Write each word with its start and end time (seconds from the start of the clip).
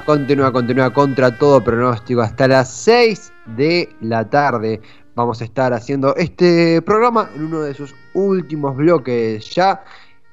continúa, 0.00 0.50
continúa 0.50 0.90
contra 0.90 1.36
todo 1.36 1.62
pronóstico 1.62 2.22
hasta 2.22 2.48
las 2.48 2.70
6 2.70 3.30
de 3.56 3.94
la 4.00 4.28
tarde. 4.28 4.80
Vamos 5.14 5.42
a 5.42 5.44
estar 5.44 5.74
haciendo 5.74 6.16
este 6.16 6.80
programa 6.80 7.28
en 7.36 7.44
uno 7.44 7.60
de 7.60 7.74
sus 7.74 7.94
últimos 8.14 8.74
bloques 8.74 9.54
ya. 9.54 9.84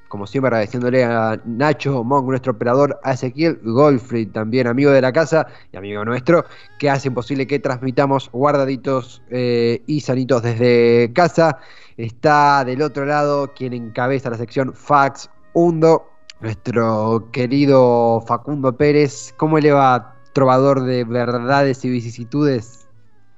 Como 0.08 0.26
siempre 0.26 0.48
agradeciéndole 0.48 1.04
a 1.04 1.38
Nacho 1.44 2.02
Monk, 2.02 2.26
nuestro 2.26 2.52
operador, 2.52 2.98
a 3.04 3.12
Ezequiel 3.12 3.60
Goldfried, 3.62 4.30
también 4.32 4.66
amigo 4.66 4.92
de 4.92 5.02
la 5.02 5.12
casa 5.12 5.46
y 5.70 5.76
amigo 5.76 6.06
nuestro, 6.06 6.46
que 6.78 6.88
hacen 6.88 7.12
posible 7.12 7.46
que 7.46 7.58
transmitamos 7.58 8.30
guardaditos 8.32 9.22
eh, 9.28 9.82
y 9.86 10.00
sanitos 10.00 10.42
desde 10.42 11.12
casa. 11.12 11.58
Está 11.98 12.64
del 12.64 12.80
otro 12.80 13.04
lado 13.04 13.52
quien 13.52 13.74
encabeza 13.74 14.30
la 14.30 14.38
sección 14.38 14.72
Fax 14.72 15.28
Hundo, 15.52 16.10
nuestro 16.40 17.28
querido 17.32 18.22
Facundo 18.26 18.76
Pérez. 18.76 19.34
¿Cómo 19.36 19.58
le 19.58 19.72
va, 19.72 20.16
trovador 20.32 20.82
de 20.82 21.04
verdades 21.04 21.84
y 21.84 21.90
vicisitudes? 21.90 22.88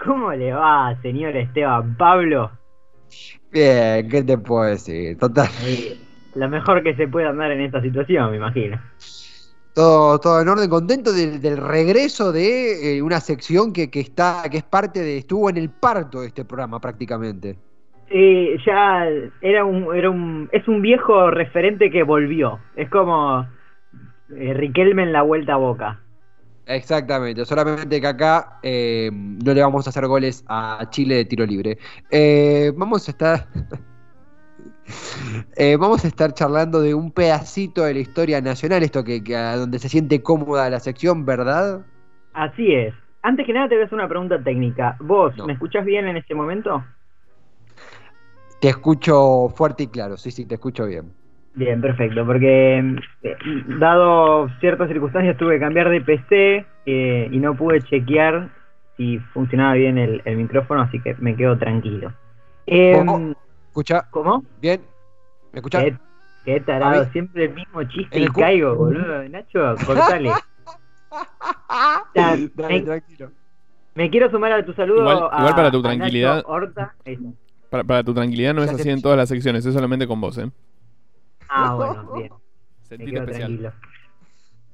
¿Cómo 0.04 0.32
le 0.32 0.52
va, 0.52 0.96
señor 1.02 1.36
Esteban 1.36 1.96
Pablo? 1.96 2.50
Bien, 3.52 4.08
¿qué 4.08 4.22
te 4.22 4.38
puedo 4.38 4.64
decir? 4.64 5.18
Total. 5.18 5.48
Lo 6.34 6.48
mejor 6.48 6.82
que 6.82 6.96
se 6.96 7.06
puede 7.08 7.26
andar 7.26 7.50
en 7.50 7.60
esta 7.60 7.82
situación, 7.82 8.30
me 8.30 8.38
imagino. 8.38 8.80
Todo, 9.74 10.18
todo 10.18 10.40
en 10.40 10.48
orden, 10.48 10.68
contento 10.68 11.12
del, 11.12 11.40
del 11.40 11.56
regreso 11.56 12.32
de 12.32 12.96
eh, 12.96 13.02
una 13.02 13.20
sección 13.20 13.72
que, 13.72 13.90
que 13.90 14.00
está, 14.00 14.42
que 14.50 14.58
es 14.58 14.64
parte 14.64 15.00
de, 15.00 15.18
estuvo 15.18 15.48
en 15.48 15.56
el 15.56 15.70
parto 15.70 16.20
de 16.20 16.28
este 16.28 16.44
programa 16.44 16.80
prácticamente. 16.80 17.56
Sí, 18.12 18.56
ya 18.66 19.06
era 19.40 19.64
un, 19.64 19.94
era 19.96 20.10
un, 20.10 20.48
es 20.52 20.68
un 20.68 20.82
viejo 20.82 21.30
referente 21.30 21.90
que 21.90 22.02
volvió. 22.02 22.58
Es 22.76 22.88
como 22.90 23.46
eh, 24.36 24.54
Riquelme 24.54 25.02
en 25.02 25.12
la 25.12 25.22
vuelta 25.22 25.54
a 25.54 25.56
boca. 25.56 25.98
Exactamente, 26.66 27.44
solamente 27.44 28.00
que 28.00 28.06
acá 28.06 28.58
eh, 28.62 29.10
no 29.12 29.52
le 29.52 29.62
vamos 29.62 29.86
a 29.86 29.90
hacer 29.90 30.06
goles 30.06 30.44
a 30.48 30.86
Chile 30.90 31.16
de 31.16 31.24
tiro 31.24 31.44
libre. 31.44 31.78
Eh, 32.10 32.70
vamos 32.76 33.08
a 33.08 33.10
estar. 33.10 33.46
Eh, 35.56 35.76
vamos 35.76 36.04
a 36.04 36.08
estar 36.08 36.34
charlando 36.34 36.82
de 36.82 36.92
un 36.92 37.12
pedacito 37.12 37.84
de 37.84 37.94
la 37.94 38.00
historia 38.00 38.40
nacional, 38.40 38.82
esto 38.82 39.04
que, 39.04 39.22
que 39.22 39.36
a 39.36 39.56
donde 39.56 39.78
se 39.78 39.88
siente 39.88 40.22
cómoda 40.22 40.68
la 40.68 40.80
sección, 40.80 41.24
¿verdad? 41.24 41.86
Así 42.34 42.74
es. 42.74 42.92
Antes 43.22 43.46
que 43.46 43.52
nada 43.52 43.68
te 43.68 43.76
voy 43.76 43.82
a 43.84 43.86
hacer 43.86 43.94
una 43.98 44.08
pregunta 44.08 44.42
técnica. 44.42 44.96
¿Vos 45.00 45.36
No. 45.36 45.46
me 45.46 45.52
escuchás 45.52 45.84
bien 45.86 46.08
en 46.08 46.16
este 46.16 46.34
momento? 46.34 46.84
Te 48.62 48.68
escucho 48.68 49.48
fuerte 49.48 49.82
y 49.82 49.86
claro, 49.88 50.16
sí, 50.16 50.30
sí, 50.30 50.46
te 50.46 50.54
escucho 50.54 50.86
bien. 50.86 51.12
Bien, 51.54 51.80
perfecto, 51.80 52.24
porque 52.24 52.78
eh, 52.78 53.36
dado 53.80 54.48
ciertas 54.60 54.86
circunstancias 54.86 55.36
tuve 55.36 55.54
que 55.54 55.60
cambiar 55.62 55.90
de 55.90 56.00
PC 56.00 56.64
eh, 56.86 57.28
y 57.28 57.38
no 57.38 57.56
pude 57.56 57.80
chequear 57.82 58.50
si 58.96 59.18
funcionaba 59.34 59.74
bien 59.74 59.98
el, 59.98 60.22
el 60.24 60.36
micrófono, 60.36 60.82
así 60.82 61.02
que 61.02 61.16
me 61.16 61.34
quedo 61.34 61.58
tranquilo. 61.58 62.12
Em, 62.66 62.98
¿Cómo? 62.98 63.34
¿Escucha? 63.66 64.06
¿Cómo? 64.12 64.44
¿Bien? 64.60 64.80
¿Me 65.52 65.58
escuchas? 65.58 65.82
Qué, 65.82 65.96
qué 66.44 66.60
tarado, 66.60 67.10
siempre 67.10 67.46
el 67.46 67.54
mismo 67.54 67.82
chiste 67.82 68.20
y 68.20 68.22
el 68.22 68.32
cu- 68.32 68.42
caigo, 68.42 68.76
boludo. 68.76 69.28
Nacho, 69.28 69.74
cortale. 69.84 70.30
Dale, 72.14 72.48
me, 72.54 72.80
tranquilo. 72.82 73.32
me 73.96 74.08
quiero 74.08 74.30
sumar 74.30 74.52
a 74.52 74.64
tu 74.64 74.72
saludo. 74.74 75.00
Igual- 75.00 75.28
a- 75.32 75.38
igual 75.40 75.54
para 75.56 75.70
tu 75.72 75.78
a 75.78 75.82
Nacho 75.82 75.88
tranquilidad- 75.88 76.44
Horta. 76.46 76.94
Para, 77.72 77.84
para 77.84 78.04
tu 78.04 78.14
tranquilidad 78.14 78.54
no 78.54 78.60
Ya 78.60 78.70
es 78.70 78.76
te- 78.76 78.82
así 78.82 78.90
en 78.90 79.02
todas 79.02 79.16
las 79.18 79.28
secciones, 79.30 79.66
es 79.66 79.74
solamente 79.74 80.06
con 80.06 80.20
vos, 80.20 80.36
¿eh? 80.38 80.48
Ah, 81.48 81.74
bueno, 81.74 82.12
bien. 82.14 82.30
Sentite 82.82 83.16
especial. 83.18 83.46
tranquilo. 83.48 83.72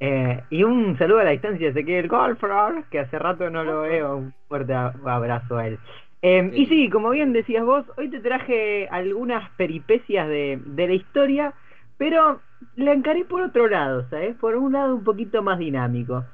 Eh, 0.00 0.42
y 0.50 0.62
un 0.64 0.96
saludo 0.98 1.20
a 1.20 1.24
la 1.24 1.30
distancia 1.30 1.72
de 1.72 1.98
el 1.98 2.08
Golfer, 2.08 2.84
que 2.90 3.00
hace 3.00 3.18
rato 3.18 3.48
no 3.50 3.64
lo 3.64 3.82
veo. 3.82 4.16
Un 4.16 4.34
fuerte 4.48 4.74
abrazo 4.74 5.56
a 5.56 5.68
él. 5.68 5.78
Eh, 6.22 6.50
y 6.54 6.66
sí, 6.66 6.90
como 6.90 7.10
bien 7.10 7.32
decías 7.32 7.64
vos, 7.64 7.84
hoy 7.96 8.10
te 8.10 8.18
traje 8.20 8.88
algunas 8.88 9.48
peripecias 9.52 10.26
de, 10.28 10.60
de 10.66 10.88
la 10.88 10.94
historia, 10.94 11.54
pero 11.96 12.40
la 12.74 12.92
encaré 12.92 13.24
por 13.24 13.42
otro 13.42 13.68
lado, 13.68 14.08
¿sabes? 14.10 14.34
Por 14.36 14.56
un 14.56 14.72
lado 14.72 14.96
un 14.96 15.04
poquito 15.04 15.42
más 15.42 15.58
dinámico. 15.58 16.24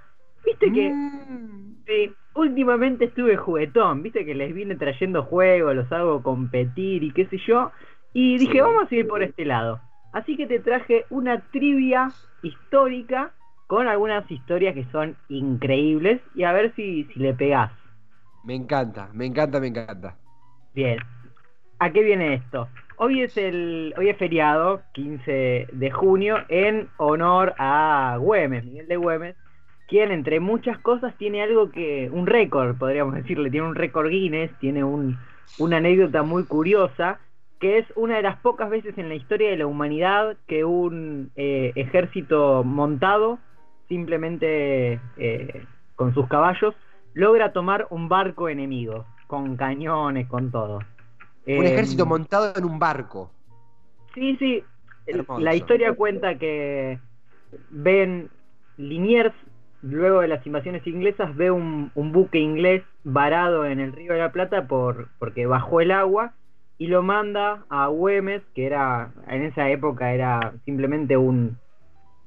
Viste 0.44 0.72
que 0.72 0.88
Mm. 0.90 1.74
Sí, 1.86 2.10
últimamente 2.34 3.06
estuve 3.06 3.36
juguetón, 3.36 4.02
viste 4.02 4.24
que 4.24 4.34
les 4.34 4.54
vine 4.54 4.76
trayendo 4.76 5.22
juegos, 5.24 5.74
los 5.74 5.90
hago 5.92 6.22
competir 6.22 7.02
y 7.04 7.12
qué 7.12 7.26
sé 7.26 7.38
yo, 7.46 7.72
y 8.12 8.38
dije, 8.38 8.54
Sí. 8.54 8.60
vamos 8.60 8.90
a 8.90 8.94
ir 8.94 9.06
por 9.08 9.22
este 9.22 9.44
lado. 9.44 9.80
Así 10.12 10.36
que 10.36 10.46
te 10.46 10.60
traje 10.60 11.06
una 11.10 11.40
trivia 11.50 12.14
histórica 12.42 13.32
con 13.66 13.88
algunas 13.88 14.30
historias 14.30 14.74
que 14.74 14.84
son 14.92 15.16
increíbles 15.28 16.20
y 16.34 16.44
a 16.44 16.52
ver 16.52 16.72
si, 16.76 17.04
si 17.04 17.18
le 17.20 17.34
pegás. 17.34 17.72
Me 18.44 18.54
encanta, 18.54 19.08
me 19.12 19.26
encanta, 19.26 19.58
me 19.60 19.66
encanta. 19.68 20.16
Bien. 20.74 20.98
¿A 21.78 21.90
qué 21.92 22.02
viene 22.02 22.34
esto? 22.34 22.68
Hoy 22.96 23.22
es 23.22 23.36
el 23.36 23.94
hoy 23.96 24.08
es 24.08 24.16
feriado, 24.16 24.82
15 24.92 25.68
de 25.72 25.90
junio, 25.90 26.38
en 26.48 26.88
honor 26.96 27.54
a 27.58 28.16
Güemes, 28.20 28.64
Miguel 28.64 28.86
de 28.86 28.96
Güemes, 28.96 29.36
quien 29.88 30.10
entre 30.10 30.40
muchas 30.40 30.78
cosas 30.78 31.14
tiene 31.18 31.42
algo 31.42 31.70
que 31.70 32.10
un 32.12 32.26
récord, 32.26 32.76
podríamos 32.76 33.14
decirle, 33.14 33.50
tiene 33.50 33.66
un 33.66 33.74
récord 33.74 34.08
Guinness, 34.08 34.50
tiene 34.58 34.82
un, 34.84 35.18
una 35.58 35.76
anécdota 35.78 36.22
muy 36.22 36.44
curiosa, 36.44 37.18
que 37.60 37.78
es 37.78 37.86
una 37.96 38.16
de 38.16 38.22
las 38.22 38.38
pocas 38.40 38.70
veces 38.70 38.96
en 38.98 39.08
la 39.08 39.14
historia 39.14 39.50
de 39.50 39.56
la 39.56 39.66
humanidad 39.66 40.36
que 40.46 40.64
un 40.64 41.30
eh, 41.36 41.72
ejército 41.76 42.62
montado, 42.64 43.38
simplemente 43.88 45.00
eh, 45.16 45.64
con 45.96 46.14
sus 46.14 46.26
caballos, 46.28 46.74
logra 47.12 47.52
tomar 47.52 47.86
un 47.90 48.08
barco 48.08 48.48
enemigo, 48.48 49.06
con 49.26 49.56
cañones, 49.56 50.26
con 50.28 50.50
todo. 50.50 50.78
Un 51.46 51.64
Eh, 51.64 51.72
ejército 51.72 52.06
montado 52.06 52.52
en 52.56 52.64
un 52.64 52.78
barco. 52.78 53.30
Sí, 54.14 54.36
sí. 54.36 54.64
Hermoso. 55.06 55.40
La 55.40 55.54
historia 55.54 55.92
cuenta 55.94 56.38
que 56.38 56.98
ven 57.70 58.30
Liniers, 58.78 59.34
luego 59.84 60.20
de 60.20 60.28
las 60.28 60.46
invasiones 60.46 60.86
inglesas, 60.86 61.36
ve 61.36 61.50
un, 61.50 61.90
buque 61.94 62.38
inglés 62.38 62.82
varado 63.04 63.66
en 63.66 63.80
el 63.80 63.92
río 63.92 64.12
de 64.12 64.18
la 64.18 64.32
Plata 64.32 64.66
por, 64.66 65.08
porque 65.18 65.46
bajó 65.46 65.80
el 65.80 65.90
agua 65.90 66.32
y 66.78 66.86
lo 66.86 67.02
manda 67.02 67.64
a 67.68 67.88
Güemes, 67.88 68.42
que 68.54 68.66
era 68.66 69.10
en 69.28 69.42
esa 69.42 69.68
época 69.70 70.12
era 70.12 70.54
simplemente 70.64 71.16
un, 71.16 71.58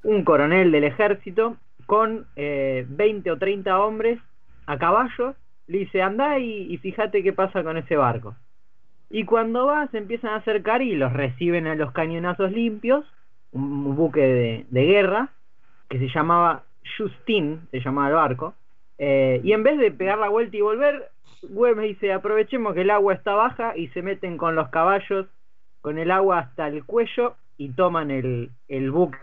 un 0.04 0.24
coronel 0.24 0.72
del 0.72 0.84
ejército, 0.84 1.58
con 1.86 2.28
eh, 2.36 2.86
20 2.90 3.32
o 3.32 3.38
30 3.38 3.80
hombres 3.80 4.20
a 4.66 4.78
caballo, 4.78 5.36
le 5.68 5.80
dice, 5.80 6.02
anda 6.02 6.38
y, 6.40 6.78
fíjate 6.78 7.24
qué 7.24 7.34
pasa 7.34 7.64
con 7.64 7.78
ese 7.78 7.96
barco. 7.96 8.36
Y 9.10 9.24
cuando 9.24 9.66
va, 9.66 9.88
se 9.88 9.98
empiezan 9.98 10.32
a 10.32 10.38
acercar 10.38 10.82
y 10.82 10.96
los 10.96 11.14
reciben 11.14 11.66
a 11.66 11.76
los 11.76 11.92
cañonazos 11.92 12.52
limpios, 12.52 13.06
un, 13.52 13.96
buque 13.96 14.66
de 14.70 14.86
guerra, 14.86 15.30
que 15.90 16.00
se 16.00 16.10
llamaba 16.10 16.64
Justin, 16.98 17.68
se 17.72 17.80
llamaba 17.80 18.10
el 18.10 18.14
barco, 18.16 18.54
eh, 18.98 19.42
y 19.44 19.52
en 19.52 19.64
vez 19.64 19.78
de 19.78 19.92
pegar 19.92 20.18
la 20.18 20.30
vuelta 20.30 20.58
y 20.58 20.62
volver, 20.62 21.12
Güemes 21.44 21.86
dice, 21.86 22.14
aprovechemos 22.14 22.74
que 22.74 22.82
el 22.82 22.90
agua 22.90 23.14
está 23.14 23.34
baja 23.34 23.78
y 23.78 23.88
se 23.90 24.02
meten 24.02 24.38
con 24.38 24.56
los 24.56 24.70
caballos, 24.70 25.28
con 25.82 25.98
el 25.98 26.12
agua 26.12 26.40
hasta 26.40 26.68
el 26.68 26.84
cuello 26.84 27.36
y 27.58 27.70
toman 27.70 28.12
el, 28.12 28.52
el 28.68 28.92
buque 28.92 29.18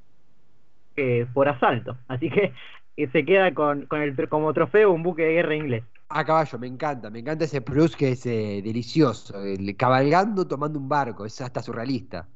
eh, 0.97 1.27
por 1.33 1.49
asalto. 1.49 1.97
Así 2.09 2.31
que 2.31 2.53
eh, 2.97 3.09
se 3.11 3.25
queda 3.25 3.53
con, 3.53 3.87
con 3.87 4.01
el, 4.01 4.29
como 4.29 4.53
trofeo 4.53 4.93
un 4.93 5.03
buque 5.03 5.23
de 5.23 5.33
guerra 5.33 5.57
inglés. 5.57 5.85
A 6.09 6.25
caballo, 6.25 6.59
me 6.59 6.69
encanta, 6.69 7.11
me 7.11 7.19
encanta 7.19 7.45
ese 7.45 7.61
plus 7.61 7.97
que 7.97 8.13
es 8.13 8.25
eh, 8.27 8.61
delicioso, 8.63 9.43
el 9.43 9.77
cabalgando 9.77 10.47
tomando 10.47 10.79
un 10.79 10.89
barco, 10.89 11.25
es 11.25 11.41
hasta 11.41 11.61
surrealista. 11.61 12.29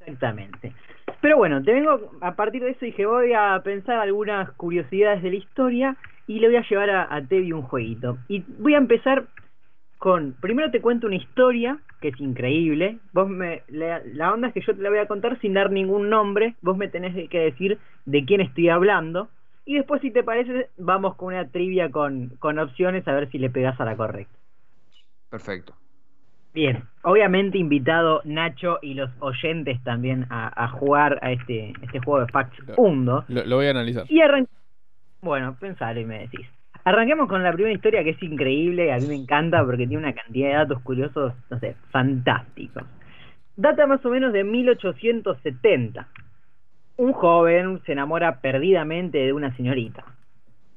Exactamente. 0.00 0.72
Pero 1.20 1.36
bueno, 1.36 1.62
te 1.62 1.72
vengo, 1.72 2.12
a 2.20 2.34
partir 2.36 2.62
de 2.62 2.70
eso 2.70 2.84
dije, 2.84 3.04
voy 3.06 3.32
a 3.32 3.60
pensar 3.64 3.98
algunas 3.98 4.50
curiosidades 4.52 5.22
de 5.22 5.30
la 5.30 5.36
historia 5.36 5.96
y 6.26 6.38
le 6.38 6.48
voy 6.48 6.56
a 6.56 6.68
llevar 6.68 6.90
a, 6.90 7.02
a 7.04 7.18
un 7.30 7.62
jueguito. 7.62 8.18
Y 8.28 8.44
voy 8.58 8.74
a 8.74 8.78
empezar 8.78 9.26
con, 9.98 10.34
primero 10.40 10.70
te 10.70 10.80
cuento 10.80 11.06
una 11.06 11.16
historia 11.16 11.78
que 12.00 12.08
es 12.08 12.20
increíble. 12.20 12.98
Vos 13.12 13.28
me, 13.28 13.62
la, 13.68 14.00
la 14.04 14.32
onda 14.32 14.48
es 14.48 14.54
que 14.54 14.60
yo 14.60 14.74
te 14.76 14.82
la 14.82 14.90
voy 14.90 14.98
a 14.98 15.08
contar 15.08 15.40
sin 15.40 15.54
dar 15.54 15.70
ningún 15.72 16.08
nombre. 16.08 16.54
Vos 16.62 16.76
me 16.76 16.88
tenés 16.88 17.28
que 17.28 17.38
decir 17.40 17.78
de 18.04 18.24
quién 18.24 18.40
estoy 18.40 18.68
hablando. 18.68 19.28
Y 19.64 19.74
después, 19.74 20.00
si 20.00 20.10
te 20.10 20.22
parece, 20.22 20.70
vamos 20.78 21.16
con 21.16 21.34
una 21.34 21.48
trivia 21.48 21.90
con, 21.90 22.30
con 22.38 22.58
opciones 22.58 23.06
a 23.06 23.12
ver 23.12 23.30
si 23.30 23.38
le 23.38 23.50
pegas 23.50 23.78
a 23.80 23.84
la 23.84 23.96
correcta. 23.96 24.32
Perfecto. 25.28 25.74
Bien, 26.54 26.82
obviamente 27.02 27.58
invitado 27.58 28.20
Nacho 28.24 28.78
y 28.82 28.94
los 28.94 29.10
oyentes 29.20 29.82
también 29.84 30.26
a, 30.30 30.64
a 30.64 30.68
jugar 30.68 31.18
a 31.22 31.30
este, 31.32 31.72
este 31.82 32.00
juego 32.00 32.20
de 32.24 32.32
Fax 32.32 32.50
Lo- 32.66 32.74
Hundo. 32.76 33.24
Lo, 33.28 33.44
lo 33.44 33.56
voy 33.56 33.66
a 33.66 33.70
analizar. 33.70 34.04
Y 34.08 34.20
arran... 34.20 34.48
Bueno, 35.20 35.56
pensalo 35.58 36.00
y 36.00 36.04
me 36.04 36.20
decís. 36.20 36.46
Arranquemos 36.84 37.28
con 37.28 37.42
la 37.42 37.52
primera 37.52 37.74
historia 37.74 38.02
que 38.02 38.10
es 38.10 38.22
increíble, 38.22 38.92
a 38.92 38.98
mí 38.98 39.06
me 39.06 39.14
encanta 39.14 39.62
porque 39.64 39.86
tiene 39.86 39.98
una 39.98 40.14
cantidad 40.14 40.48
de 40.48 40.54
datos 40.54 40.80
curiosos, 40.82 41.34
no 41.50 41.58
sé, 41.58 41.76
fantásticos. 41.90 42.84
Data 43.56 43.86
más 43.86 44.04
o 44.06 44.10
menos 44.10 44.32
de 44.32 44.44
1870. 44.44 46.08
Un 46.96 47.12
joven 47.12 47.80
se 47.84 47.92
enamora 47.92 48.40
perdidamente 48.40 49.18
de 49.18 49.32
una 49.32 49.54
señorita. 49.56 50.04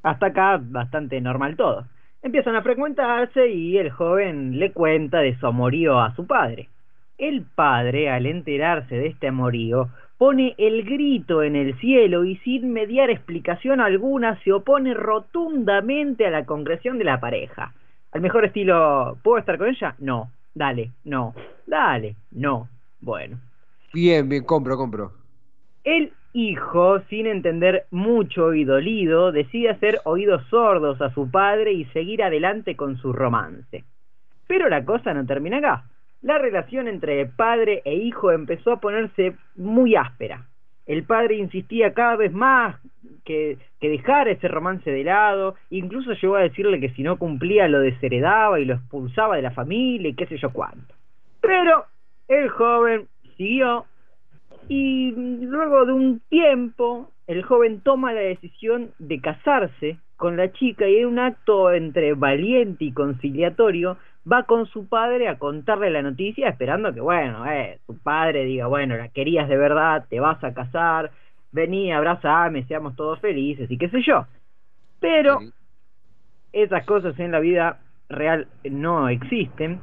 Hasta 0.03 0.27
acá 0.27 0.59
bastante 0.61 1.21
normal 1.21 1.55
todo. 1.55 1.85
Empiezan 2.23 2.55
a 2.55 2.61
frecuentarse 2.61 3.49
y 3.49 3.77
el 3.77 3.89
joven 3.89 4.59
le 4.59 4.71
cuenta 4.71 5.19
de 5.19 5.37
su 5.39 5.47
amorío 5.47 5.99
a 5.99 6.15
su 6.15 6.27
padre. 6.27 6.69
El 7.17 7.43
padre, 7.43 8.09
al 8.09 8.25
enterarse 8.25 8.95
de 8.95 9.07
este 9.07 9.27
amorío, 9.27 9.89
pone 10.17 10.53
el 10.59 10.83
grito 10.83 11.41
en 11.41 11.55
el 11.55 11.77
cielo 11.79 12.25
y 12.25 12.37
sin 12.37 12.73
mediar 12.73 13.09
explicación 13.09 13.81
alguna 13.81 14.39
se 14.43 14.53
opone 14.53 14.93
rotundamente 14.93 16.27
a 16.27 16.29
la 16.29 16.45
concreción 16.45 16.99
de 16.99 17.05
la 17.05 17.19
pareja. 17.19 17.73
Al 18.11 18.21
mejor 18.21 18.45
estilo, 18.45 19.17
¿puedo 19.23 19.39
estar 19.39 19.57
con 19.57 19.69
ella? 19.69 19.95
No. 19.97 20.29
Dale, 20.53 20.91
no. 21.05 21.33
Dale, 21.65 22.15
no. 22.31 22.67
Bueno. 22.99 23.39
Bien, 23.93 24.29
bien, 24.29 24.43
compro, 24.43 24.77
compro. 24.77 25.11
El 25.83 26.13
hijo, 26.33 26.99
sin 27.09 27.27
entender 27.27 27.85
mucho 27.91 28.53
y 28.53 28.63
dolido, 28.63 29.31
decide 29.31 29.69
hacer 29.69 29.99
oídos 30.05 30.43
sordos 30.49 31.01
a 31.01 31.13
su 31.13 31.29
padre 31.29 31.73
y 31.73 31.85
seguir 31.85 32.23
adelante 32.23 32.75
con 32.75 32.97
su 32.97 33.13
romance. 33.13 33.83
Pero 34.47 34.69
la 34.69 34.83
cosa 34.85 35.13
no 35.13 35.25
termina 35.25 35.57
acá 35.57 35.85
la 36.21 36.37
relación 36.37 36.87
entre 36.87 37.25
padre 37.25 37.81
e 37.83 37.95
hijo 37.95 38.31
empezó 38.31 38.73
a 38.73 38.79
ponerse 38.79 39.35
muy 39.55 39.95
áspera. 39.95 40.45
El 40.85 41.03
padre 41.03 41.35
insistía 41.35 41.93
cada 41.93 42.15
vez 42.15 42.31
más 42.31 42.75
que, 43.25 43.57
que 43.79 43.89
dejara 43.89 44.31
ese 44.31 44.47
romance 44.47 44.89
de 44.89 45.03
lado, 45.03 45.55
incluso 45.69 46.13
llegó 46.13 46.35
a 46.35 46.41
decirle 46.41 46.79
que 46.79 46.89
si 46.89 47.03
no 47.03 47.17
cumplía 47.17 47.67
lo 47.67 47.79
desheredaba 47.79 48.59
y 48.59 48.65
lo 48.65 48.75
expulsaba 48.75 49.35
de 49.35 49.41
la 49.43 49.51
familia 49.51 50.09
y 50.09 50.15
qué 50.15 50.25
sé 50.27 50.37
yo 50.37 50.51
cuánto. 50.51 50.93
Pero 51.39 51.85
el 52.27 52.49
joven 52.49 53.07
siguió 53.37 53.85
y 54.73 55.11
luego 55.11 55.85
de 55.85 55.91
un 55.91 56.21
tiempo 56.29 57.11
el 57.27 57.43
joven 57.43 57.81
toma 57.81 58.13
la 58.13 58.21
decisión 58.21 58.91
de 58.99 59.19
casarse 59.19 59.97
con 60.15 60.37
la 60.37 60.53
chica 60.53 60.87
y 60.87 60.95
en 60.95 61.07
un 61.07 61.19
acto 61.19 61.73
entre 61.73 62.13
valiente 62.13 62.85
y 62.85 62.93
conciliatorio 62.93 63.97
va 64.31 64.43
con 64.43 64.67
su 64.67 64.87
padre 64.87 65.27
a 65.27 65.37
contarle 65.37 65.89
la 65.89 66.01
noticia 66.01 66.47
esperando 66.47 66.93
que, 66.93 67.01
bueno, 67.01 67.45
eh, 67.51 67.79
su 67.85 67.97
padre 67.97 68.45
diga, 68.45 68.67
bueno, 68.67 68.95
la 68.95 69.09
querías 69.09 69.49
de 69.49 69.57
verdad, 69.57 70.05
te 70.09 70.21
vas 70.21 70.41
a 70.41 70.53
casar, 70.53 71.11
vení, 71.51 71.91
abrazame, 71.91 72.63
seamos 72.63 72.95
todos 72.95 73.19
felices 73.19 73.69
y 73.69 73.77
qué 73.77 73.89
sé 73.89 74.01
yo. 74.01 74.25
Pero 75.01 75.39
esas 76.53 76.85
cosas 76.85 77.19
en 77.19 77.33
la 77.33 77.41
vida 77.41 77.81
real 78.07 78.47
no 78.63 79.09
existen. 79.09 79.81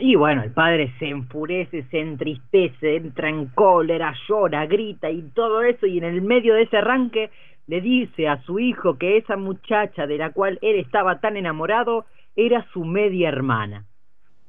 Y 0.00 0.14
bueno, 0.14 0.42
el 0.42 0.52
padre 0.52 0.92
se 0.98 1.08
enfurece, 1.08 1.84
se 1.90 2.00
entristece, 2.00 2.96
entra 2.96 3.28
en 3.28 3.46
cólera, 3.46 4.14
llora, 4.28 4.66
grita 4.66 5.10
y 5.10 5.22
todo 5.34 5.62
eso. 5.62 5.86
Y 5.86 5.98
en 5.98 6.04
el 6.04 6.22
medio 6.22 6.54
de 6.54 6.62
ese 6.62 6.76
arranque 6.76 7.30
le 7.66 7.80
dice 7.80 8.28
a 8.28 8.42
su 8.42 8.58
hijo 8.58 8.96
que 8.98 9.16
esa 9.18 9.36
muchacha 9.36 10.06
de 10.06 10.18
la 10.18 10.30
cual 10.32 10.58
él 10.62 10.76
estaba 10.76 11.20
tan 11.20 11.36
enamorado 11.36 12.06
era 12.36 12.66
su 12.72 12.84
media 12.84 13.28
hermana. 13.28 13.84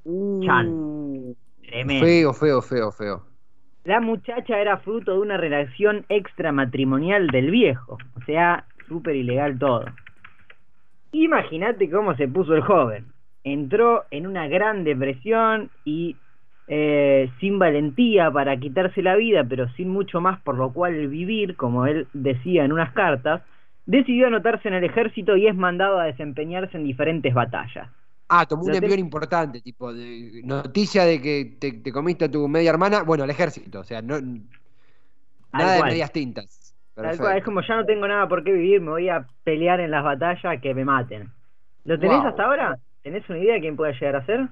Uh, 0.03 0.43
Chan. 0.45 1.35
Tremendo. 1.67 2.05
Feo, 2.05 2.33
feo, 2.33 2.61
feo, 2.61 2.91
feo. 2.91 3.23
La 3.83 3.99
muchacha 3.99 4.59
era 4.59 4.77
fruto 4.77 5.13
de 5.13 5.19
una 5.19 5.37
relación 5.37 6.05
extramatrimonial 6.09 7.27
del 7.27 7.49
viejo, 7.49 7.97
o 8.15 8.23
sea, 8.25 8.65
súper 8.87 9.15
ilegal 9.15 9.57
todo. 9.57 9.85
Imagínate 11.11 11.89
cómo 11.89 12.15
se 12.15 12.27
puso 12.27 12.53
el 12.53 12.61
joven. 12.61 13.05
Entró 13.43 14.05
en 14.11 14.27
una 14.27 14.47
gran 14.47 14.83
depresión 14.83 15.69
y 15.85 16.17
eh, 16.67 17.29
sin 17.39 17.57
valentía 17.57 18.29
para 18.31 18.57
quitarse 18.59 19.01
la 19.01 19.15
vida, 19.15 19.43
pero 19.47 19.67
sin 19.73 19.89
mucho 19.89 20.21
más 20.21 20.39
por 20.41 20.55
lo 20.55 20.71
cual 20.71 21.07
vivir, 21.07 21.55
como 21.55 21.85
él 21.85 22.07
decía 22.13 22.63
en 22.63 22.71
unas 22.71 22.93
cartas, 22.93 23.41
decidió 23.85 24.27
anotarse 24.27 24.67
en 24.67 24.75
el 24.75 24.83
ejército 24.83 25.35
y 25.35 25.47
es 25.47 25.55
mandado 25.55 25.99
a 25.99 26.05
desempeñarse 26.05 26.77
en 26.77 26.83
diferentes 26.83 27.33
batallas. 27.33 27.89
Ah, 28.27 28.45
tomó 28.45 28.65
un 28.65 28.75
envío 28.75 28.93
importante, 28.93 29.59
tipo, 29.61 29.91
de, 29.91 30.41
noticia 30.43 31.05
de 31.05 31.19
que 31.19 31.57
te, 31.59 31.71
te 31.73 31.91
comiste 31.91 32.25
a 32.25 32.31
tu 32.31 32.47
media 32.47 32.69
hermana, 32.69 33.01
bueno, 33.01 33.23
al 33.23 33.31
ejército, 33.31 33.79
o 33.79 33.83
sea, 33.83 34.03
no, 34.03 34.19
nada 35.51 35.73
de 35.73 35.83
medias 35.83 36.11
tintas. 36.11 36.75
Tal 36.93 37.17
cual, 37.17 37.37
es 37.37 37.43
como 37.43 37.61
ya 37.61 37.77
no 37.77 37.85
tengo 37.85 38.07
nada 38.07 38.27
por 38.27 38.43
qué 38.43 38.51
vivir, 38.51 38.81
me 38.81 38.91
voy 38.91 39.09
a 39.09 39.25
pelear 39.43 39.79
en 39.79 39.89
las 39.89 40.03
batallas 40.03 40.61
que 40.61 40.73
me 40.75 40.85
maten. 40.85 41.31
¿Lo 41.85 41.97
tenés 41.97 42.19
Wow. 42.19 42.27
hasta 42.27 42.43
ahora? 42.43 42.79
¿Tenés 43.09 43.27
una 43.27 43.39
idea 43.39 43.55
de 43.55 43.61
quién 43.61 43.75
puede 43.75 43.93
llegar 43.93 44.17
a 44.17 44.25
ser? 44.27 44.49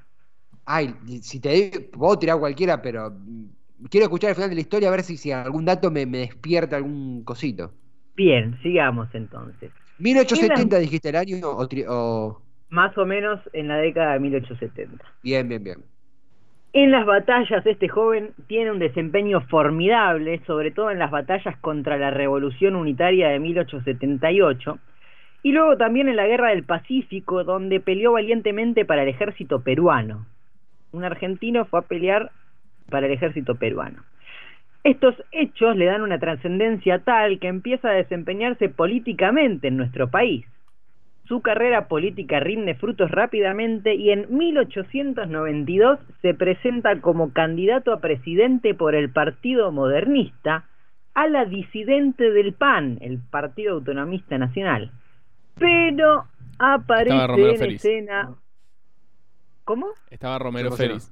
Ay, 0.65 0.93
si 1.21 1.39
te 1.39 1.49
digo, 1.49 1.79
puedo 1.91 2.19
tirar 2.19 2.39
cualquiera, 2.39 2.81
pero 2.81 3.09
mm, 3.11 3.45
quiero 3.89 4.05
escuchar 4.05 4.29
el 4.31 4.35
final 4.35 4.49
de 4.49 4.55
la 4.55 4.61
historia 4.61 4.87
a 4.89 4.91
ver 4.91 5.03
si, 5.03 5.17
si 5.17 5.31
algún 5.31 5.65
dato 5.65 5.89
me, 5.91 6.05
me 6.05 6.19
despierta 6.19 6.75
algún 6.75 7.23
cosito. 7.23 7.73
Bien, 8.15 8.57
sigamos 8.61 9.07
entonces. 9.15 9.71
1870 9.99 10.77
dijiste 10.79 11.09
el 11.09 11.15
año 11.15 11.37
o- 11.87 12.41
Más 12.69 12.97
o 12.97 13.05
menos 13.05 13.41
en 13.51 13.67
la 13.67 13.75
década 13.75 14.13
de 14.13 14.19
1870. 14.21 15.03
bien, 15.21 15.47
bien, 15.47 15.63
bien. 15.63 15.85
En 16.71 16.91
las 16.91 17.05
batallas 17.05 17.65
este 17.65 17.89
joven 17.89 18.33
tiene 18.47 18.71
un 18.71 18.79
desempeño 18.79 19.41
formidable, 19.47 20.41
sobre 20.45 20.71
todo 20.71 20.91
en 20.91 20.99
las 20.99 21.11
batallas 21.11 21.57
contra 21.59 21.97
la 21.97 22.11
Revolución 22.11 22.75
Unitaria 22.77 23.27
de 23.29 23.39
1878, 23.39 24.79
y 25.47 25.53
luego 25.53 25.77
también 25.77 26.09
en 26.09 26.17
la 26.17 26.27
Guerra 26.27 26.49
del 26.49 26.65
Pacífico, 26.65 27.45
donde 27.45 27.79
peleó 27.79 28.11
valientemente 28.11 28.83
para 28.83 29.03
el 29.03 29.07
ejército 29.07 29.61
peruano. 29.61 30.25
Un 30.91 31.05
argentino 31.05 31.63
fue 31.63 31.79
a 31.79 31.83
pelear 31.83 32.31
para 32.89 33.07
el 33.07 33.13
ejército 33.13 33.55
peruano. 33.55 34.03
Estos 34.83 35.15
hechos 35.31 35.77
le 35.77 35.85
dan 35.85 36.01
una 36.01 36.19
trascendencia 36.19 36.99
tal 36.99 37.39
que 37.39 37.47
empieza 37.47 37.87
a 37.87 37.93
desempeñarse 37.93 38.67
políticamente 38.67 39.69
en 39.69 39.77
nuestro 39.77 40.09
país. 40.09 40.45
Su 41.29 41.39
carrera 41.41 41.87
política 41.87 42.41
rinde 42.41 42.75
frutos 42.75 43.09
rápidamente 43.09 43.95
y 43.95 44.09
en 44.09 44.25
1892 44.29 45.97
se 46.21 46.33
presenta 46.33 46.99
como 46.99 47.31
candidato 47.31 47.93
a 47.93 48.01
presidente 48.01 48.73
por 48.73 48.95
el 48.95 49.11
Partido 49.11 49.71
Modernista 49.71 50.65
a 51.13 51.25
la 51.27 51.45
disidente 51.45 52.31
del 52.31 52.51
PAN, 52.51 52.97
el 52.99 53.19
Partido 53.31 53.75
Autonomista 53.75 54.37
Nacional. 54.37 54.91
Pero 55.59 56.25
aparece 56.59 57.13
Estaba 57.13 57.27
Romero 57.27 57.63
en 57.63 57.71
escena... 57.71 58.35
¿Cómo? 59.63 59.87
Estaba 60.09 60.39
Romero. 60.39 60.71
Félix. 60.71 61.11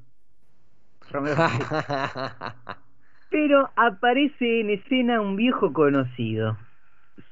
Romero 1.11 1.35
Pero 3.29 3.69
aparece 3.75 4.61
en 4.61 4.69
escena 4.69 5.19
un 5.19 5.35
viejo 5.35 5.73
conocido, 5.73 6.57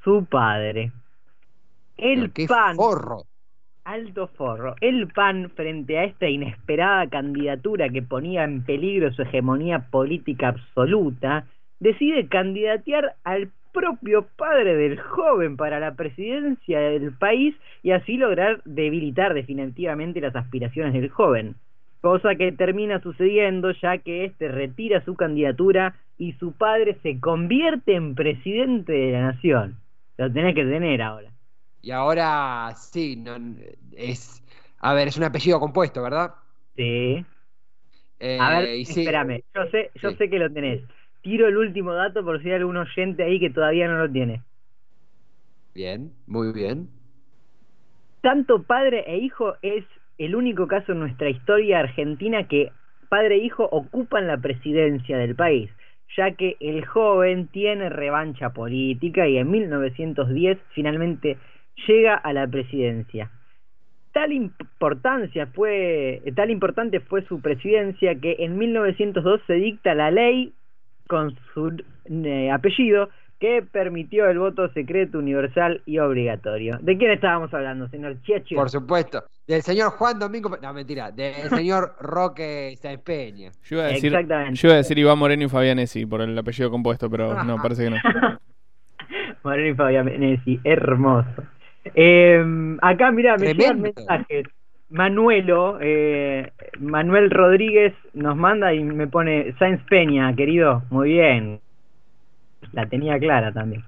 su 0.03 0.25
padre. 0.25 0.91
El 1.97 2.33
qué 2.33 2.45
PAN, 2.45 2.75
forro. 2.75 3.23
alto 3.85 4.27
forro, 4.27 4.75
el 4.81 5.07
PAN 5.07 5.51
frente 5.55 5.97
a 5.97 6.03
esta 6.03 6.27
inesperada 6.27 7.07
candidatura 7.07 7.87
que 7.87 8.01
ponía 8.01 8.43
en 8.43 8.63
peligro 8.63 9.13
su 9.13 9.21
hegemonía 9.21 9.87
política 9.91 10.49
absoluta, 10.49 11.45
decide 11.79 12.27
candidatear 12.27 13.15
al 13.23 13.51
propio 13.73 14.27
padre 14.37 14.75
del 14.75 14.99
joven 14.99 15.57
para 15.57 15.79
la 15.79 15.95
presidencia 15.95 16.79
del 16.79 17.11
país 17.13 17.55
y 17.81 17.91
así 17.91 18.17
lograr 18.17 18.61
debilitar 18.65 19.33
definitivamente 19.33 20.21
las 20.21 20.35
aspiraciones 20.35 20.93
del 20.93 21.09
joven. 21.09 21.55
Cosa 22.01 22.35
que 22.35 22.51
termina 22.51 23.01
sucediendo 23.01 23.71
ya 23.71 23.97
que 23.97 24.25
éste 24.25 24.47
retira 24.49 25.03
su 25.05 25.15
candidatura 25.15 25.95
y 26.17 26.33
su 26.33 26.51
padre 26.53 26.97
se 27.01 27.19
convierte 27.19 27.95
en 27.95 28.15
presidente 28.15 28.91
de 28.93 29.11
la 29.13 29.21
nación. 29.33 29.77
Lo 30.17 30.31
tenés 30.31 30.53
que 30.55 30.63
tener 30.65 31.01
ahora. 31.01 31.31
Y 31.81 31.91
ahora 31.91 32.73
sí, 32.77 33.15
no, 33.17 33.35
es. 33.91 34.41
A 34.79 34.93
ver, 34.93 35.07
es 35.07 35.17
un 35.17 35.23
apellido 35.23 35.59
compuesto, 35.59 36.01
¿verdad? 36.01 36.33
Sí. 36.75 37.25
Eh, 38.19 38.37
A 38.39 38.49
ver, 38.49 38.85
sí, 38.85 39.01
espérame. 39.01 39.43
Yo 39.53 39.65
sé, 39.71 39.91
yo 40.01 40.11
Sí. 40.11 40.17
sé 40.17 40.29
que 40.29 40.39
lo 40.39 40.51
tenés. 40.51 40.81
Tiro 41.23 41.47
el 41.47 41.57
último 41.57 41.93
dato 41.93 42.23
por 42.23 42.41
si 42.41 42.49
hay 42.49 42.55
algún 42.55 42.77
oyente 42.77 43.23
ahí 43.23 43.39
que 43.39 43.49
todavía 43.49 43.87
no 43.87 43.97
lo 43.97 44.11
tiene. 44.11 44.41
Bien, 45.73 46.11
muy 46.27 46.51
bien. 46.51 46.89
Tanto 48.21 48.63
padre 48.63 49.05
e 49.07 49.17
hijo 49.17 49.55
es 49.61 49.85
el 50.17 50.35
único 50.35 50.67
caso 50.67 50.91
en 50.91 50.99
nuestra 50.99 51.29
historia 51.29 51.79
argentina 51.79 52.47
que 52.47 52.71
padre 53.07 53.35
e 53.35 53.45
hijo 53.45 53.63
ocupan 53.71 54.27
la 54.27 54.37
presidencia 54.37 55.17
del 55.17 55.35
país, 55.35 55.71
ya 56.17 56.31
que 56.31 56.57
el 56.59 56.85
joven 56.85 57.47
tiene 57.47 57.89
revancha 57.89 58.51
política 58.51 59.25
y 59.25 59.37
en 59.37 59.49
1910 59.49 60.57
finalmente 60.73 61.37
llega 61.87 62.15
a 62.15 62.33
la 62.33 62.47
presidencia. 62.47 63.31
Tal 64.11 64.33
importancia 64.33 65.47
fue, 65.47 66.21
tal 66.35 66.51
importante 66.51 66.99
fue 66.99 67.23
su 67.23 67.41
presidencia 67.41 68.13
que 68.15 68.35
en 68.39 68.57
1902 68.57 69.41
se 69.47 69.53
dicta 69.53 69.95
la 69.95 70.11
ley 70.11 70.53
con 71.07 71.35
su 71.53 71.83
eh, 72.05 72.51
apellido 72.51 73.09
que 73.39 73.61
permitió 73.61 74.29
el 74.29 74.39
voto 74.39 74.69
secreto 74.69 75.19
universal 75.19 75.81
y 75.85 75.99
obligatorio. 75.99 76.77
¿De 76.81 76.97
quién 76.97 77.11
estábamos 77.11 77.53
hablando, 77.53 77.89
señor 77.89 78.21
Chiachi? 78.21 78.55
Por 78.55 78.69
supuesto. 78.69 79.21
Del 79.45 79.61
señor 79.61 79.89
Juan 79.91 80.17
Domingo. 80.17 80.49
No, 80.61 80.73
mentira. 80.73 81.11
Del 81.11 81.49
señor 81.49 81.95
Roque 81.99 82.73
Sáenz 82.77 83.01
Peña. 83.01 83.51
Yo 83.65 83.75
iba 83.75 83.83
a 83.83 83.87
decir, 83.87 84.13
Exactamente. 84.13 84.55
yo 84.55 84.67
iba 84.69 84.75
a 84.75 84.77
decir 84.77 84.97
Iván 84.97 85.19
Moreno 85.19 85.43
y 85.43 85.49
Fabianesi 85.49 86.05
por 86.05 86.21
el 86.21 86.37
apellido 86.37 86.71
compuesto, 86.71 87.09
pero 87.09 87.43
no, 87.43 87.57
parece 87.57 87.83
que 87.83 87.89
no. 87.89 87.97
Moreno 89.43 89.67
y 89.67 89.75
Fabianesi, 89.75 90.59
hermoso. 90.63 91.43
Eh, 91.95 92.77
acá, 92.81 93.11
mira, 93.11 93.35
me 93.35 93.53
llegan 93.53 93.81
mensajes. 93.81 94.45
Manuelo, 94.93 95.79
eh, 95.81 96.51
Manuel 96.79 97.31
Rodríguez 97.31 97.95
nos 98.13 98.37
manda 98.37 98.75
y 98.75 98.83
me 98.83 99.07
pone 99.07 99.55
Sáenz 99.57 99.81
Peña, 99.89 100.35
querido. 100.35 100.83
Muy 100.91 101.13
bien. 101.13 101.59
La 102.73 102.85
tenía 102.85 103.17
clara 103.17 103.51
también. 103.51 103.83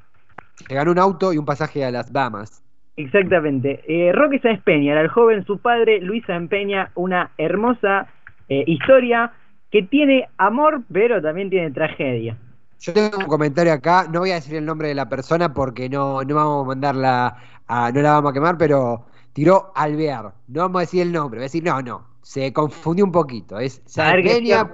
Se 0.67 0.73
ganó 0.73 0.91
un 0.91 0.97
auto 0.97 1.31
y 1.31 1.37
un 1.37 1.45
pasaje 1.45 1.85
a 1.85 1.91
las 1.91 2.11
Bahamas. 2.11 2.63
Exactamente. 2.97 3.83
Eh, 3.87 4.13
Roque 4.13 4.39
Sáenz 4.39 4.63
Peña 4.63 4.93
era 4.93 5.01
el 5.01 5.09
joven, 5.09 5.45
su 5.45 5.59
padre, 5.59 6.01
Luis 6.01 6.25
Sáenz 6.25 6.49
Peña, 6.49 6.89
una 6.95 7.29
hermosa 7.37 8.07
eh, 8.49 8.63
historia 8.65 9.31
que 9.71 9.83
tiene 9.83 10.27
amor, 10.37 10.81
pero 10.91 11.21
también 11.21 11.51
tiene 11.51 11.69
tragedia. 11.69 12.35
Yo 12.79 12.93
tengo 12.93 13.19
un 13.19 13.25
comentario 13.25 13.73
acá, 13.73 14.07
no 14.11 14.21
voy 14.21 14.31
a 14.31 14.35
decir 14.35 14.55
el 14.55 14.65
nombre 14.65 14.87
de 14.87 14.95
la 14.95 15.07
persona 15.07 15.53
porque 15.53 15.87
no, 15.87 16.23
no 16.23 16.35
vamos 16.35 16.65
a 16.65 16.67
mandarla, 16.67 17.37
a, 17.67 17.91
no 17.91 18.01
la 18.01 18.13
vamos 18.13 18.31
a 18.31 18.33
quemar, 18.33 18.57
pero 18.57 19.05
tiró 19.35 19.73
alvear. 19.75 20.33
No 20.47 20.61
vamos 20.61 20.77
a 20.77 20.79
decir 20.81 21.01
el 21.01 21.11
nombre, 21.11 21.39
voy 21.39 21.43
a 21.43 21.51
decir, 21.51 21.63
no, 21.63 21.81
no, 21.81 22.07
se 22.21 22.53
confundió 22.53 23.03
un 23.03 23.11
poquito. 23.11 23.59
Es 23.59 23.83
A 23.99 24.13
ver, 24.13 24.23
que 24.23 24.29
Peña, 24.29 24.65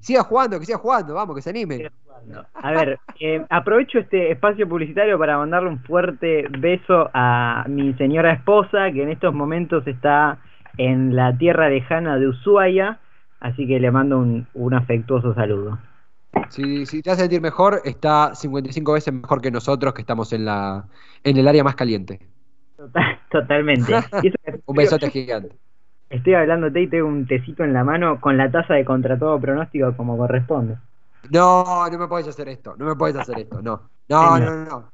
siga 0.00 0.24
jugando, 0.24 0.58
que 0.58 0.64
siga 0.64 0.78
jugando, 0.78 1.14
vamos, 1.14 1.36
que 1.36 1.42
se 1.42 1.50
anime. 1.50 1.90
A 2.54 2.70
ver, 2.70 2.98
eh, 3.20 3.44
aprovecho 3.50 3.98
este 3.98 4.32
espacio 4.32 4.66
publicitario 4.66 5.18
para 5.18 5.36
mandarle 5.36 5.68
un 5.68 5.80
fuerte 5.80 6.46
beso 6.48 7.10
a 7.12 7.66
mi 7.68 7.92
señora 7.94 8.32
esposa, 8.32 8.90
que 8.90 9.02
en 9.02 9.10
estos 9.10 9.34
momentos 9.34 9.86
está 9.86 10.38
en 10.78 11.14
la 11.14 11.36
tierra 11.36 11.68
lejana 11.68 12.18
de 12.18 12.28
Ushuaia, 12.28 13.00
así 13.40 13.66
que 13.66 13.78
le 13.78 13.90
mando 13.90 14.18
un, 14.18 14.46
un 14.54 14.72
afectuoso 14.72 15.34
saludo. 15.34 15.78
Si, 16.48 16.86
si 16.86 17.02
te 17.02 17.10
hace 17.10 17.22
sentir 17.22 17.42
mejor, 17.42 17.82
está 17.84 18.34
55 18.34 18.92
veces 18.94 19.12
mejor 19.12 19.42
que 19.42 19.50
nosotros 19.50 19.92
que 19.92 20.00
estamos 20.00 20.32
en 20.32 20.46
la 20.46 20.86
en 21.22 21.36
el 21.36 21.46
área 21.46 21.62
más 21.62 21.74
caliente. 21.74 22.31
Total- 22.82 23.20
totalmente. 23.30 23.92
Un 24.66 24.76
besote 24.76 25.10
gigante. 25.10 25.54
Estoy 26.10 26.34
hablándote 26.34 26.80
y 26.82 26.88
tengo 26.88 27.08
un 27.08 27.26
tecito 27.26 27.64
en 27.64 27.72
la 27.72 27.84
mano 27.84 28.20
con 28.20 28.36
la 28.36 28.50
taza 28.50 28.74
de 28.74 28.84
contra 28.84 29.18
todo 29.18 29.40
pronóstico 29.40 29.96
como 29.96 30.18
corresponde. 30.18 30.76
No, 31.30 31.88
no 31.88 31.98
me 31.98 32.06
puedes 32.06 32.28
hacer 32.28 32.48
esto, 32.48 32.74
no 32.76 32.84
me 32.84 32.94
puedes 32.96 33.16
hacer 33.16 33.38
esto, 33.38 33.62
no. 33.62 33.88
No, 34.08 34.38
no, 34.38 34.50
no, 34.50 34.64
no. 34.66 34.92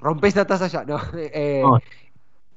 Rompé 0.00 0.28
esa 0.28 0.44
taza 0.44 0.66
ya, 0.66 0.84
no. 0.84 0.98
Eh, 1.14 1.62
No. 1.64 1.78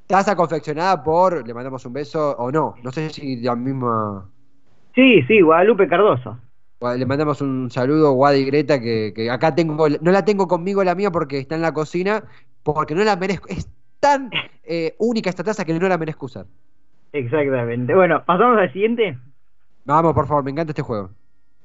taza 0.05 0.35
confeccionada 0.35 1.01
por, 1.01 1.47
le 1.47 1.53
mandamos 1.53 1.85
un 1.85 1.93
beso 1.93 2.35
o 2.37 2.51
no, 2.51 2.75
no 2.83 2.91
sé 2.91 3.09
si 3.09 3.37
la 3.37 3.55
misma... 3.55 4.25
Sí, 4.93 5.21
sí, 5.23 5.39
Guadalupe 5.41 5.87
Cardoso. 5.87 6.37
Le 6.81 7.05
mandamos 7.05 7.39
un 7.41 7.71
saludo, 7.71 8.11
Wadi 8.13 8.39
y 8.39 8.45
Greta, 8.45 8.81
que, 8.81 9.13
que 9.15 9.31
acá 9.31 9.55
tengo, 9.55 9.87
no 9.89 10.11
la 10.11 10.25
tengo 10.25 10.47
conmigo 10.47 10.83
la 10.83 10.93
mía 10.95 11.09
porque 11.09 11.39
está 11.39 11.55
en 11.55 11.61
la 11.61 11.73
cocina, 11.73 12.23
porque 12.63 12.95
no 12.95 13.03
la 13.03 13.15
merezco. 13.15 13.47
Es 13.47 13.69
tan 13.99 14.29
eh, 14.63 14.95
única 14.99 15.29
esta 15.29 15.43
taza 15.43 15.65
que 15.65 15.73
no 15.73 15.87
la 15.87 15.97
merezco 15.97 16.25
usar. 16.25 16.45
Exactamente. 17.13 17.93
Bueno, 17.95 18.23
pasamos 18.25 18.57
al 18.57 18.71
siguiente. 18.73 19.17
Vamos, 19.85 20.13
por 20.13 20.27
favor, 20.27 20.43
me 20.43 20.51
encanta 20.51 20.71
este 20.71 20.81
juego. 20.81 21.09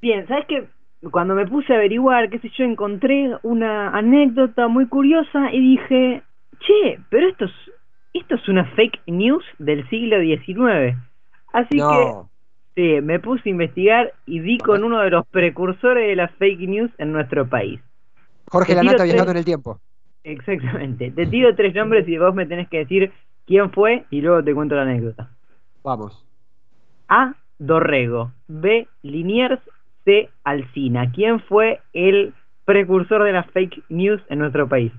Bien, 0.00 0.26
¿sabes 0.28 0.46
qué? 0.48 0.68
Cuando 1.10 1.34
me 1.34 1.46
puse 1.46 1.72
a 1.72 1.76
averiguar, 1.76 2.30
qué 2.30 2.38
sé 2.38 2.50
yo, 2.56 2.64
encontré 2.64 3.36
una 3.42 3.90
anécdota 3.90 4.68
muy 4.68 4.86
curiosa 4.86 5.52
y 5.52 5.76
dije, 5.76 6.22
che, 6.60 7.00
pero 7.10 7.28
esto 7.28 7.46
es, 7.46 7.52
esto 8.14 8.36
es 8.36 8.48
una 8.48 8.64
fake 8.76 9.00
news 9.06 9.44
del 9.58 9.88
siglo 9.88 10.20
XIX. 10.20 10.96
Así 11.52 11.76
no, 11.76 11.90
que 11.90 12.32
Sí, 12.74 13.02
me 13.02 13.20
puse 13.20 13.42
a 13.48 13.50
investigar 13.50 14.14
y 14.24 14.40
di 14.40 14.56
con 14.56 14.82
uno 14.82 15.00
de 15.00 15.10
los 15.10 15.26
precursores 15.26 16.08
de 16.08 16.16
las 16.16 16.30
fake 16.36 16.60
news 16.60 16.90
en 16.96 17.12
nuestro 17.12 17.46
país. 17.46 17.80
Jorge 18.48 18.74
Lanata 18.74 19.04
viajando 19.04 19.32
en 19.32 19.36
el 19.36 19.44
tiempo. 19.44 19.78
Exactamente. 20.24 21.10
Te 21.10 21.26
tiro 21.26 21.54
tres 21.54 21.74
nombres 21.74 22.06
y 22.08 22.18
vos 22.18 22.34
me 22.34 22.46
tenés 22.46 22.68
que 22.68 22.78
decir 22.78 23.12
quién 23.46 23.70
fue 23.72 24.04
y 24.10 24.20
luego 24.20 24.42
te 24.42 24.54
cuento 24.54 24.74
la 24.74 24.82
anécdota. 24.82 25.30
Vamos. 25.82 26.24
A. 27.08 27.34
Dorrego. 27.58 28.32
B. 28.48 28.88
Liniers. 29.02 29.60
C. 30.04 30.30
Alcina. 30.42 31.12
¿Quién 31.12 31.40
fue 31.40 31.80
el 31.92 32.34
precursor 32.64 33.22
de 33.22 33.32
las 33.32 33.48
fake 33.52 33.84
news 33.88 34.20
en 34.28 34.40
nuestro 34.40 34.68
país? 34.68 34.92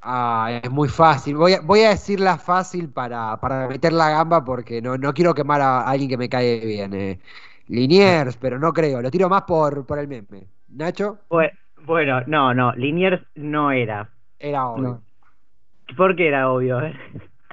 Ah, 0.00 0.60
es 0.62 0.70
muy 0.70 0.88
fácil. 0.88 1.36
Voy 1.36 1.54
a, 1.54 1.60
voy 1.60 1.80
a 1.80 1.90
decirla 1.90 2.38
fácil 2.38 2.90
para, 2.90 3.36
para 3.40 3.66
meter 3.68 3.92
la 3.92 4.10
gamba 4.10 4.44
porque 4.44 4.80
no, 4.80 4.96
no 4.96 5.12
quiero 5.12 5.34
quemar 5.34 5.60
a 5.60 5.80
alguien 5.88 6.08
que 6.08 6.16
me 6.16 6.28
cae 6.28 6.64
bien. 6.64 6.94
Eh. 6.94 7.20
Liniers, 7.68 8.36
pero 8.36 8.58
no 8.58 8.72
creo. 8.72 9.02
Lo 9.02 9.10
tiro 9.10 9.28
más 9.28 9.42
por, 9.42 9.84
por 9.86 9.98
el 9.98 10.06
meme. 10.08 10.46
Nacho, 10.68 11.18
Bue- 11.30 11.52
Bueno, 11.84 12.22
no, 12.26 12.52
no. 12.54 12.72
Liniers 12.74 13.22
no 13.36 13.70
era. 13.70 14.10
Era 14.38 14.66
obvio. 14.66 14.82
No. 14.82 15.02
¿Por 15.96 16.16
qué 16.16 16.28
era 16.28 16.50
obvio? 16.50 16.80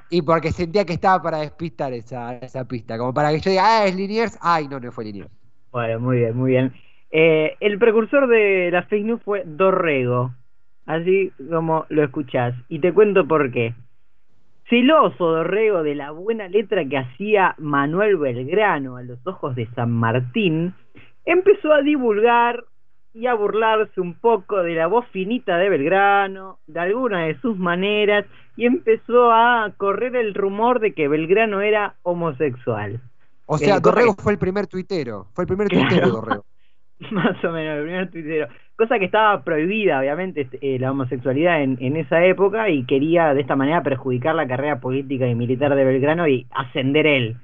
Y 0.10 0.22
porque 0.22 0.52
sentía 0.52 0.86
que 0.86 0.94
estaba 0.94 1.22
para 1.22 1.40
despistar 1.40 1.94
esa, 1.94 2.36
esa 2.38 2.68
pista. 2.68 2.98
Como 2.98 3.14
para 3.14 3.32
que 3.32 3.40
yo 3.40 3.52
diga, 3.52 3.64
ah, 3.66 3.86
es 3.86 3.96
Liniers. 3.96 4.38
Ay, 4.42 4.68
no, 4.68 4.80
no 4.80 4.92
fue 4.92 5.06
Liniers. 5.06 5.32
Bueno, 5.72 6.00
muy 6.00 6.18
bien, 6.18 6.38
muy 6.38 6.52
bien. 6.52 6.74
Eh, 7.10 7.56
el 7.60 7.78
precursor 7.80 8.28
de 8.28 8.70
la 8.72 8.84
fake 8.84 9.06
news 9.06 9.22
fue 9.24 9.44
Dorrego, 9.46 10.34
así 10.86 11.32
como 11.50 11.86
lo 11.90 12.04
escuchás. 12.04 12.56
Y 12.70 12.80
te 12.80 12.94
cuento 12.94 13.28
por 13.28 13.52
qué. 13.52 13.74
Celoso 14.70 15.32
Dorrego 15.32 15.84
de 15.84 15.96
la 15.96 16.12
buena 16.12 16.48
letra 16.48 16.86
que 16.86 16.98
hacía 16.98 17.56
Manuel 17.58 18.18
Belgrano 18.18 18.98
a 18.98 19.04
los 19.04 19.20
ojos 19.28 19.56
de 19.56 19.68
San 19.76 19.92
Martín, 19.92 20.74
empezó 21.26 21.74
a 21.74 21.82
divulgar 21.82 22.64
y 23.14 23.28
a 23.28 23.34
burlarse 23.36 24.02
un 24.02 24.16
poco 24.16 24.64
de 24.64 24.74
la 24.74 24.88
voz 24.88 25.06
finita 25.12 25.58
de 25.58 25.70
Belgrano, 25.70 26.60
de 26.68 26.80
alguna 26.80 27.26
de 27.26 27.40
sus 27.42 27.58
maneras, 27.58 28.26
y 28.56 28.66
empezó 28.66 29.32
a 29.32 29.72
correr 29.78 30.16
el 30.16 30.34
rumor 30.34 30.80
de 30.80 30.94
que 30.94 31.08
Belgrano 31.08 31.62
era 31.62 31.96
homosexual. 32.04 33.00
O 33.46 33.58
sea, 33.58 33.78
Eh, 33.78 33.80
Dorrego 33.82 34.16
correcto. 34.16 34.24
fue 34.24 34.34
el 34.34 34.40
primer 34.40 34.68
tuitero. 34.68 35.28
Fue 35.34 35.44
el 35.44 35.48
primer 35.48 35.68
Claro. 35.68 35.88
tuitero, 35.90 36.10
Dorrego. 36.12 36.46
Más 37.12 37.44
o 37.44 37.52
menos, 37.52 37.78
el 37.80 37.84
primer 37.84 38.12
tuitero. 38.12 38.48
Cosa 38.76 38.98
que 38.98 39.06
estaba 39.06 39.44
prohibida, 39.44 40.00
obviamente, 40.00 40.42
este, 40.42 40.58
eh, 40.76 40.80
la 40.80 40.92
homosexualidad 40.92 41.62
en, 41.62 41.78
en 41.82 41.98
esa 41.98 42.24
época 42.26 42.70
y 42.70 42.86
quería 42.86 43.34
de 43.34 43.42
esta 43.42 43.56
manera 43.56 43.84
perjudicar 43.84 44.34
la 44.36 44.48
carrera 44.48 44.80
política 44.80 45.28
y 45.28 45.36
militar 45.36 45.76
de 45.76 45.84
Belgrano 45.86 46.28
y 46.28 46.48
ascender 46.52 47.06
él. 47.06 47.38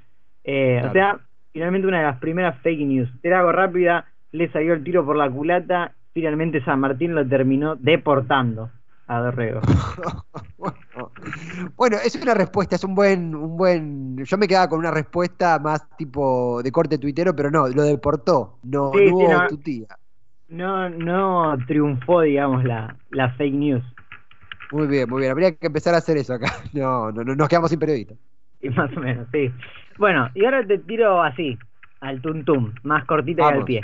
Eh, 0.44 0.78
Claro. 0.80 0.88
O 0.88 0.92
sea, 0.92 1.18
finalmente 1.52 1.86
una 1.86 1.98
de 1.98 2.04
las 2.06 2.18
primeras 2.18 2.58
fake 2.62 2.80
news. 2.80 3.08
Te 3.22 3.28
la 3.30 3.40
hago 3.40 3.52
rápida, 3.52 4.06
le 4.32 4.50
salió 4.52 4.74
el 4.74 4.84
tiro 4.84 5.04
por 5.04 5.16
la 5.16 5.30
culata, 5.30 5.92
finalmente 6.12 6.62
San 6.64 6.80
Martín 6.80 7.14
lo 7.14 7.26
terminó 7.26 7.76
deportando 7.76 8.70
a 9.06 9.18
Dorrego. 9.20 9.60
bueno, 10.56 10.76
bueno, 11.76 11.96
es 12.04 12.14
una 12.14 12.34
respuesta, 12.34 12.76
es 12.76 12.84
un 12.84 12.94
buen, 12.94 13.34
un 13.34 13.56
buen. 13.56 14.24
Yo 14.24 14.38
me 14.38 14.46
quedaba 14.46 14.68
con 14.68 14.78
una 14.78 14.90
respuesta 14.92 15.58
más 15.58 15.88
tipo 15.96 16.62
de 16.62 16.70
corte 16.70 16.98
tuitero, 16.98 17.34
pero 17.34 17.50
no, 17.50 17.66
lo 17.68 17.82
deportó. 17.82 18.58
No, 18.62 18.92
Sí, 18.94 19.06
no 19.06 19.14
hubo 19.16 19.32
no. 19.32 19.46
tutía. 19.48 19.86
No, 20.48 20.88
no 20.88 21.56
triunfó, 21.66 22.20
digamos, 22.22 22.64
la, 22.64 22.96
la 23.10 23.30
fake 23.34 23.54
news. 23.54 23.84
Muy 24.72 24.86
bien, 24.86 25.08
muy 25.08 25.20
bien. 25.20 25.32
Habría 25.32 25.52
que 25.56 25.66
empezar 25.66 25.94
a 25.94 25.98
hacer 25.98 26.16
eso 26.16 26.34
acá. 26.34 26.52
No, 26.72 27.10
no, 27.10 27.24
no 27.24 27.34
nos 27.34 27.48
quedamos 27.48 27.70
sin 27.70 27.78
periodistas. 27.80 28.18
Y 28.60 28.68
más 28.70 28.94
o 28.96 29.00
menos, 29.00 29.26
sí. 29.32 29.50
Bueno, 29.98 30.28
y 30.34 30.44
ahora 30.44 30.64
te 30.66 30.78
tiro 30.78 31.22
así, 31.22 31.58
al 32.00 32.20
tuntum, 32.20 32.72
más 32.84 33.04
cortita 33.06 33.42
y 33.42 33.44
al 33.58 33.64
pie. 33.64 33.80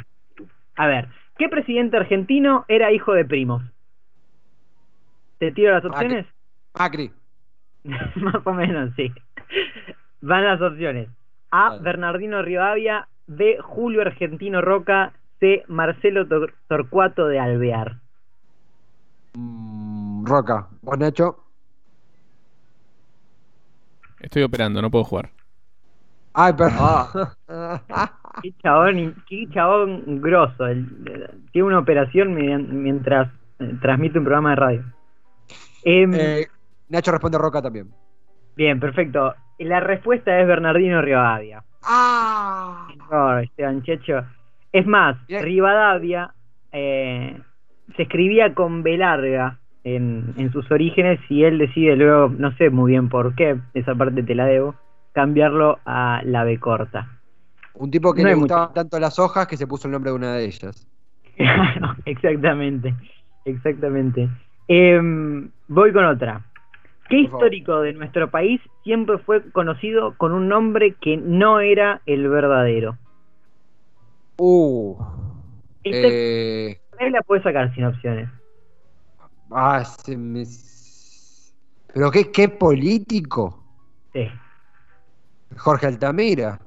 A 0.76 0.86
ver, 0.86 1.08
¿qué 1.38 1.48
presidente 1.48 1.96
argentino 1.96 2.64
era 2.68 2.92
hijo 2.92 3.12
de 3.12 3.24
primos? 3.24 3.62
¿Te 5.38 5.52
tiro 5.52 5.72
las 5.72 5.84
opciones? 5.84 6.26
Macri. 6.78 7.12
más 7.84 8.46
o 8.46 8.52
menos, 8.52 8.92
sí. 8.96 9.12
Van 10.20 10.44
las 10.44 10.60
opciones. 10.60 11.08
A. 11.50 11.76
Bernardino 11.76 12.42
Rivadavia. 12.42 13.08
B. 13.26 13.58
Julio 13.60 14.02
Argentino 14.02 14.60
Roca. 14.60 15.12
C. 15.40 15.64
Marcelo 15.68 16.26
Tor- 16.26 16.54
Torcuato 16.68 17.26
de 17.26 17.38
Alvear. 17.38 17.96
Mm, 19.34 20.24
Roca. 20.24 20.68
¿Vos, 20.82 20.98
Nacho? 20.98 21.44
Estoy 24.20 24.42
operando, 24.42 24.80
no 24.80 24.90
puedo 24.90 25.04
jugar. 25.04 25.30
Ay, 26.32 26.52
perdón. 26.54 26.78
Ah. 27.48 28.12
Qué 28.42 28.52
chabón, 28.62 29.14
qué 29.28 29.46
chabón 29.52 30.20
grosso. 30.20 30.66
El- 30.66 30.86
el- 31.06 31.30
tiene 31.52 31.68
una 31.68 31.78
operación 31.78 32.34
mientras 32.82 33.28
eh, 33.58 33.74
transmite 33.80 34.18
un 34.18 34.24
programa 34.24 34.50
de 34.50 34.56
radio. 34.56 34.84
Em, 35.84 36.12
Eh, 36.14 36.46
Nacho 36.88 37.10
responde 37.12 37.38
Roca 37.38 37.62
también. 37.62 37.88
Bien, 38.56 38.78
perfecto. 38.80 39.34
La 39.58 39.80
respuesta 39.80 40.38
es 40.40 40.46
Bernardino 40.46 41.00
Rivadavia. 41.00 41.62
¡Ah! 41.82 42.88
No, 43.10 43.38
Esteban 43.38 43.82
Checho. 43.82 44.24
Es 44.72 44.86
más, 44.86 45.16
Bien. 45.26 45.42
Rivadavia 45.42 46.34
eh, 46.72 47.40
se 47.96 48.02
escribía 48.02 48.52
con 48.54 48.82
B 48.82 48.98
larga 48.98 49.58
en, 49.84 50.34
en 50.36 50.52
sus 50.52 50.70
orígenes 50.70 51.20
y 51.30 51.44
él 51.44 51.58
decide 51.58 51.96
luego, 51.96 52.28
no 52.36 52.52
sé 52.56 52.68
muy 52.70 52.92
bien 52.92 53.08
por 53.08 53.34
qué, 53.34 53.56
esa 53.72 53.94
parte 53.94 54.22
te 54.22 54.34
la 54.34 54.44
debo, 54.46 54.74
cambiarlo 55.12 55.78
a 55.86 56.20
la 56.24 56.44
B 56.44 56.58
corta. 56.58 57.15
Un 57.78 57.90
tipo 57.90 58.12
que 58.14 58.22
No 58.22 58.28
le 58.28 58.34
mucho. 58.36 58.54
gustaban 58.54 58.74
tanto 58.74 58.98
las 58.98 59.18
hojas 59.18 59.46
que 59.46 59.56
se 59.56 59.66
puso 59.66 59.88
el 59.88 59.92
nombre 59.92 60.10
de 60.10 60.16
una 60.16 60.34
de 60.34 60.44
ellas. 60.46 60.86
exactamente, 62.06 62.94
exactamente. 63.44 64.28
Em, 64.68 65.50
voy 65.68 65.92
con 65.92 66.04
otra. 66.04 66.44
¿Qué 67.08 67.20
histórico 67.20 67.82
de 67.82 67.92
nuestro 67.92 68.30
país 68.30 68.60
siempre 68.82 69.18
fue 69.18 69.48
conocido 69.52 70.16
con 70.16 70.32
un 70.32 70.48
nombre 70.48 70.94
que 71.00 71.16
no 71.16 71.60
era 71.60 72.02
el 72.06 72.28
verdadero? 72.28 72.98
Uh. 74.38 74.96
Esta 75.84 76.08
Eh, 76.08 76.80
la 77.10 77.22
puedes 77.22 77.44
sacar 77.44 77.72
sin 77.74 77.84
opciones. 77.84 78.28
ah, 79.52 79.84
se 79.84 80.16
me- 80.16 80.44
Pero 81.94 82.10
qué, 82.10 82.30
qué 82.32 82.48
político. 82.48 83.62
Sí. 84.12 84.28
Jorge 85.56 85.86
Altamira. 85.86 86.58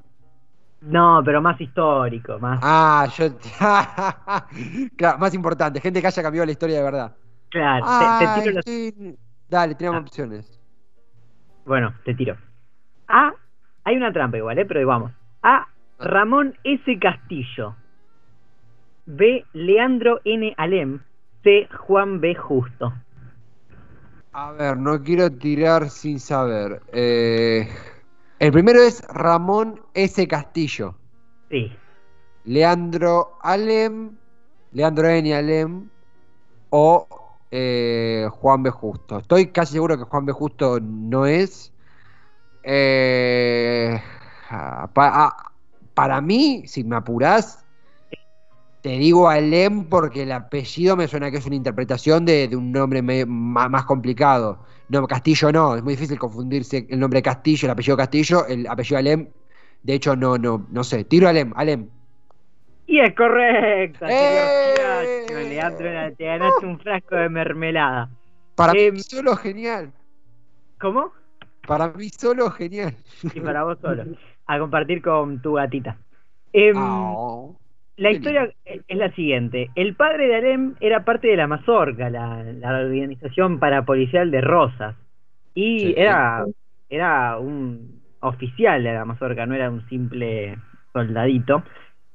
No, 0.82 1.22
pero 1.26 1.42
más 1.42 1.60
histórico, 1.60 2.40
más. 2.40 2.60
Ah, 2.64 3.08
yo. 3.18 3.26
claro, 4.98 5.18
más 5.18 5.34
importante, 5.34 5.82
gente 5.82 6.00
que 6.02 6.08
haya 6.08 6.24
cambiado 6.24 6.46
la 6.46 6.52
historia 6.54 6.78
de 6.78 6.84
verdad. 6.84 7.16
claro, 7.50 7.86
te- 7.86 7.92
Ah, 7.92 8.36
te, 8.36 8.42
tiro 8.42 8.56
los- 8.56 9.16
Dale, 9.50 9.76
tenemos 9.76 10.00
Ah. 10.00 10.02
opciones. 10.02 10.60
Bueno, 11.66 11.94
te 12.06 12.14
tiro. 12.14 12.38
A. 13.08 13.34
Hay 13.84 13.96
una 13.98 14.14
trampa 14.14 14.38
igual, 14.38 14.58
¿eh? 14.60 14.66
Pero 14.66 14.86
vamos. 14.88 15.12
A. 15.44 15.68
Ramón 16.00 16.56
S. 16.64 16.98
Castillo. 17.00 17.76
B. 19.06 19.44
Leandro 19.54 20.20
N. 20.24 20.54
Alem. 20.58 21.00
C. 21.44 21.68
Juan 21.78 22.22
B. 22.22 22.36
Justo. 22.36 22.94
A 24.32 24.52
ver, 24.52 24.78
no 24.78 25.02
quiero 25.02 25.32
tirar 25.32 25.90
sin 25.90 26.20
saber. 26.20 26.82
Eh, 26.94 27.68
el 28.39 28.51
primero 28.51 28.81
es 28.81 29.01
Ramón 29.10 29.81
S. 29.93 30.27
Castillo. 30.27 30.96
Sí. 31.50 31.72
Leandro 32.46 33.38
Alem. 33.41 34.15
Leandro 34.72 35.08
N. 35.10 35.34
Alem. 35.36 35.89
O 36.69 37.08
eh, 37.51 38.27
Juan 38.31 38.63
B. 38.63 38.69
Justo. 38.69 39.17
Estoy 39.19 39.48
casi 39.51 39.74
seguro 39.74 39.98
que 39.98 40.03
Juan 40.03 40.25
B. 40.25 40.31
Justo 40.31 40.79
no 40.79 41.25
es. 41.25 41.72
Eh, 42.63 44.01
ah, 44.50 44.89
pa- 44.93 45.12
ah, 45.27 45.51
para 45.93 46.22
mí, 46.22 46.63
si 46.67 46.84
me 46.84 46.96
apurás, 46.96 47.65
te 48.82 48.90
digo 48.90 49.30
Alem 49.30 49.86
porque 49.90 50.24
el 50.24 50.32
apellido 50.32 50.96
me 50.96 51.08
suena 51.08 51.30
que 51.32 51.38
es 51.38 51.46
una 51.46 51.56
interpretación 51.56 52.26
de, 52.26 52.48
de 52.48 52.56
un 52.56 52.72
nombre 52.72 53.02
me- 53.02 53.26
ma- 53.26 53.70
más, 53.70 53.86
complicado. 53.86 54.64
No, 54.90 55.06
Castillo 55.08 55.52
no, 55.52 55.76
es 55.76 55.84
muy 55.84 55.94
difícil 55.94 56.18
confundirse 56.18 56.88
el 56.90 57.00
nombre 57.00 57.22
Castillo, 57.22 57.66
el 57.68 57.72
apellido 57.72 57.98
Castillo, 57.98 58.46
el 58.48 58.68
apellido 58.68 58.98
Alem. 58.98 59.28
De 59.84 59.94
hecho, 59.94 60.16
no, 60.16 60.38
no, 60.38 60.66
no 60.72 60.84
sé. 60.84 61.04
Tiro 61.06 61.28
Alem, 61.28 61.54
Alem. 61.56 61.88
Y 62.88 63.00
es 63.00 63.14
correcto. 63.16 64.06
¡Eh! 64.10 65.46
Leandro, 65.50 66.16
te 66.18 66.26
ganaste 66.26 66.66
un 66.66 66.80
frasco 66.80 67.16
de 67.16 67.30
mermelada. 67.30 68.10
Para 68.56 68.74
Em, 68.74 68.94
mí 68.94 69.02
solo 69.04 69.36
genial. 69.36 69.94
¿Cómo? 70.80 71.12
Para 71.68 71.90
mí 71.90 72.10
solo 72.10 72.50
genial. 72.52 72.96
Y 73.34 73.40
para 73.42 73.64
vos 73.64 73.78
solo. 73.82 74.04
A 74.48 74.58
compartir 74.60 75.02
con 75.02 75.42
tu 75.42 75.54
gatita. 75.54 75.98
Em, 76.52 76.76
Ah, 76.76 77.16
La 78.00 78.12
historia 78.12 78.50
es 78.65 78.82
es 78.88 78.98
la 78.98 79.12
siguiente. 79.12 79.70
El 79.75 79.96
padre 79.96 80.27
de 80.27 80.36
Alem 80.36 80.75
era 80.79 81.03
parte 81.06 81.27
de 81.27 81.38
la 81.38 81.48
Mazorca, 81.48 82.10
la, 82.10 82.44
la 82.44 82.79
organización 82.79 83.60
parapolicial 83.60 84.32
de 84.32 84.41
Rosas. 84.41 84.96
Y 85.53 85.79
Sí. 85.79 85.94
era, 85.98 86.46
era 86.89 87.38
un 87.38 88.01
oficial 88.22 88.84
de 88.84 88.94
la 88.94 89.06
Mazorca, 89.06 89.46
no 89.46 89.56
era 89.56 89.70
un 89.70 89.88
simple 89.89 90.58
soldadito. 90.94 91.63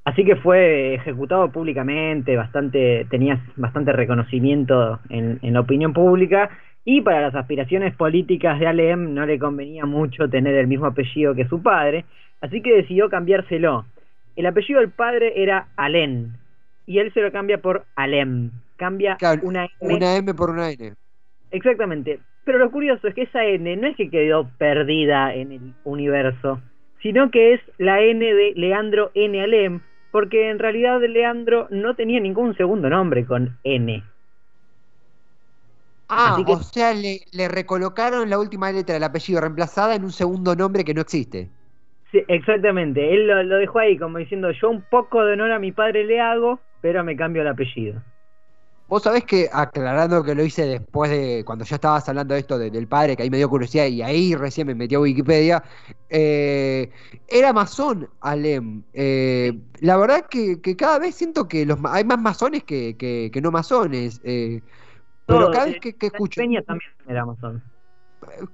Así 0.05 0.25
que 0.25 0.37
fue 0.37 0.95
ejecutado 0.95 1.51
públicamente, 1.51 2.37
bastante, 2.37 3.07
tenía 3.11 3.41
bastante 3.57 3.93
reconocimiento 3.93 5.01
en, 5.09 5.39
en 5.43 5.55
la 5.55 5.61
opinión 5.61 5.93
pública. 5.93 6.51
Y 6.85 7.01
para 7.01 7.23
las 7.23 7.35
aspiraciones 7.35 7.95
políticas 7.97 8.59
de 8.61 8.67
Alem 8.67 9.15
no 9.15 9.25
le 9.27 9.39
convenía 9.39 9.87
mucho 9.87 10.29
tener 10.29 10.55
el 10.57 10.67
mismo 10.67 10.87
apellido 10.87 11.35
que 11.35 11.49
su 11.49 11.63
padre, 11.63 12.05
así 12.43 12.61
que 12.61 12.75
decidió 12.77 13.09
cambiárselo. 13.09 13.87
El 14.37 14.47
apellido 14.47 14.81
del 14.81 14.91
padre 14.91 15.33
era 15.43 15.69
Alén 15.77 16.37
y 16.87 16.99
él 16.99 17.13
se 17.15 17.21
lo 17.21 17.33
cambia 17.33 17.59
por 17.59 17.87
Alem. 17.97 18.51
Cambia 18.77 19.17
Claro, 19.17 19.41
una 19.45 19.69
N. 19.81 19.95
Una 19.95 20.17
M 20.17 20.35
por 20.35 20.51
una 20.51 20.71
N. 20.71 20.95
Exactamente. 21.51 22.21
Pero 22.45 22.59
lo 22.59 22.71
curioso 22.71 23.07
es 23.09 23.15
que 23.15 23.23
esa 23.23 23.45
N 23.45 23.77
no 23.77 23.87
es 23.87 23.97
que 23.97 24.11
quedó 24.11 24.51
perdida 24.59 25.35
en 25.35 25.53
el 25.53 25.75
universo, 25.85 26.61
sino 27.01 27.31
que 27.31 27.55
es 27.55 27.61
la 27.79 28.03
N 28.03 28.25
de 28.25 28.53
Leandro 28.57 29.11
N. 29.15 29.41
Alem, 29.41 29.81
porque 30.11 30.51
en 30.51 30.59
realidad 30.59 31.01
Leandro 31.01 31.69
no 31.71 31.95
tenía 31.95 32.21
ningún 32.21 32.57
segundo 32.57 32.91
nombre 32.91 33.25
con 33.25 33.57
N. 33.65 34.03
Ah, 36.09 36.43
que- 36.45 36.53
o 36.53 36.61
sea, 36.61 36.93
le, 36.93 37.21
le 37.33 37.49
recolocaron 37.49 38.29
la 38.29 38.39
última 38.39 38.71
letra 38.71 38.95
del 38.95 39.05
apellido 39.05 39.41
reemplazada 39.41 39.95
en 39.95 40.05
un 40.05 40.13
segundo 40.13 40.55
nombre 40.55 40.85
que 40.85 40.93
no 40.95 41.01
existe. 41.01 41.49
Sí, 42.15 42.23
exactamente. 42.29 43.13
Él 43.13 43.27
lo, 43.27 43.43
lo 43.43 43.57
dejó 43.57 43.81
ahí 43.81 43.99
como 43.99 44.19
diciendo, 44.19 44.53
yo 44.53 44.71
un 44.71 44.83
poco 44.83 45.25
de 45.25 45.33
honor 45.33 45.51
a 45.51 45.59
mi 45.59 45.73
padre 45.73 46.05
le 46.05 46.21
hago, 46.21 46.61
pero 46.81 47.03
me 47.03 47.17
cambio 47.17 47.43
el 47.43 47.49
apellido. 47.49 48.01
Vos 48.87 49.03
sabés 49.03 49.25
que, 49.25 49.49
aclarando 49.53 50.23
que 50.23 50.37
lo 50.37 50.45
hice 50.45 50.65
después 50.65 51.11
de 51.11 51.43
cuando 51.45 51.65
ya 51.65 51.75
estabas 51.75 52.09
hablando 52.09 52.35
de 52.35 52.41
esto 52.41 52.57
de- 52.57 52.71
del 52.71 52.87
padre, 52.87 53.17
que 53.17 53.25
ahí 53.25 53.31
me 53.31 53.39
dio 53.39 53.49
curiosidad 53.49 53.87
y 53.87 54.01
ahí 54.01 54.37
recién 54.37 54.69
me 54.69 54.77
metí 54.77 54.95
a 54.95 55.01
Wikipedia, 55.01 55.65
eh, 56.09 56.89
era 57.27 57.53
masón 57.53 58.09
Alem. 58.21 58.85
Eh, 58.93 59.59
la 59.81 59.97
verdad 59.97 60.27
que, 60.31 60.61
que 60.61 60.77
cada 60.77 61.01
vez 61.01 61.17
siento 61.17 61.49
que 61.49 61.67
los 61.67 61.81
hay 61.85 62.05
más 62.05 62.21
masones 62.21 62.63
que, 62.63 62.97
que- 62.97 63.31
que 63.33 63.41
no 63.41 63.51
masones. 63.51 64.21
eh, 64.23 64.61
pero 65.27 65.51
cada 65.51 65.65
vez 65.65 65.81
que, 65.81 65.97
que 65.97 66.07
escucho... 66.07 66.41
Peña 66.43 66.63
también 66.63 66.93
era 67.09 67.27
masón. 67.27 67.61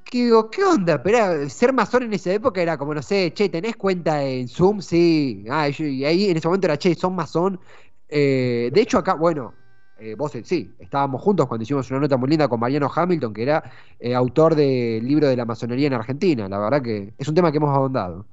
Que 0.05 0.19
digo, 0.25 0.51
¿qué 0.51 0.65
onda? 0.65 1.03
Pero 1.03 1.19
era- 1.19 1.49
ser 1.49 1.73
masón 1.73 2.05
en 2.05 2.13
esa 2.15 2.33
época 2.33 2.61
era 2.63 2.77
como, 2.79 2.95
no 2.95 3.03
sé, 3.03 3.33
che, 3.35 3.49
¿tenés 3.49 3.77
cuenta 3.77 4.23
en 4.25 4.49
Zoom? 4.49 4.81
Sí. 4.81 5.45
Ah, 5.51 5.69
y 5.79 6.05
ahí 6.05 6.31
en 6.31 6.37
ese 6.37 6.49
momento 6.49 6.67
era, 6.67 6.79
che, 6.79 6.95
son 6.95 7.15
masón. 7.15 7.61
Eh, 8.09 8.71
de 8.73 8.81
hecho, 8.81 8.99
acá, 8.99 9.15
bueno, 9.15 9.55
eh, 9.97 10.15
vos 10.17 10.33
sí, 10.45 10.75
estábamos 10.79 11.23
juntos 11.23 11.47
cuando 11.47 11.63
hicimos 11.63 11.91
una 11.91 12.01
nota 12.01 12.17
muy 12.17 12.29
linda 12.31 12.49
con 12.49 12.59
Mariano 12.61 12.91
Hamilton, 12.95 13.33
que 13.35 13.43
era 13.43 13.63
eh, 13.99 14.15
autor 14.15 14.55
del 14.55 15.07
libro 15.07 15.29
de 15.29 15.37
la 15.37 15.45
masonería 15.45 15.87
en 15.89 15.95
Argentina. 15.95 16.49
La 16.49 16.59
verdad 16.59 16.83
que 16.83 17.15
es 17.19 17.29
un 17.29 17.35
tema 17.35 17.51
que 17.53 17.59
hemos 17.59 17.71
ahondado. 17.77 18.27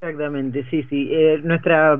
Exactamente, 0.00 0.64
sí, 0.70 0.82
sí. 0.84 1.08
Eh, 1.12 1.40
nuestra, 1.42 1.98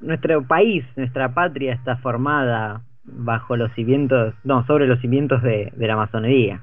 nuestro 0.00 0.46
país, 0.46 0.84
nuestra 0.96 1.32
patria 1.32 1.72
está 1.74 1.96
formada 1.98 2.84
bajo 3.04 3.56
los 3.56 3.72
cimientos, 3.74 4.34
no, 4.44 4.66
sobre 4.66 4.86
los 4.86 5.00
cimientos 5.00 5.42
de, 5.42 5.72
de 5.74 5.86
la 5.86 5.96
masonería. 5.96 6.62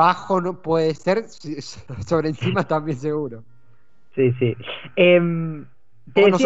Ba- 0.00 0.06
Bajo 0.06 0.40
no 0.40 0.62
puede 0.62 0.94
ser, 0.94 1.24
sobre 2.06 2.28
encima 2.30 2.64
también 2.64 2.96
seguro. 2.96 3.44
Sí, 4.14 4.32
sí. 4.38 4.56
Em, 4.96 5.66
te 6.14 6.22
no 6.30 6.38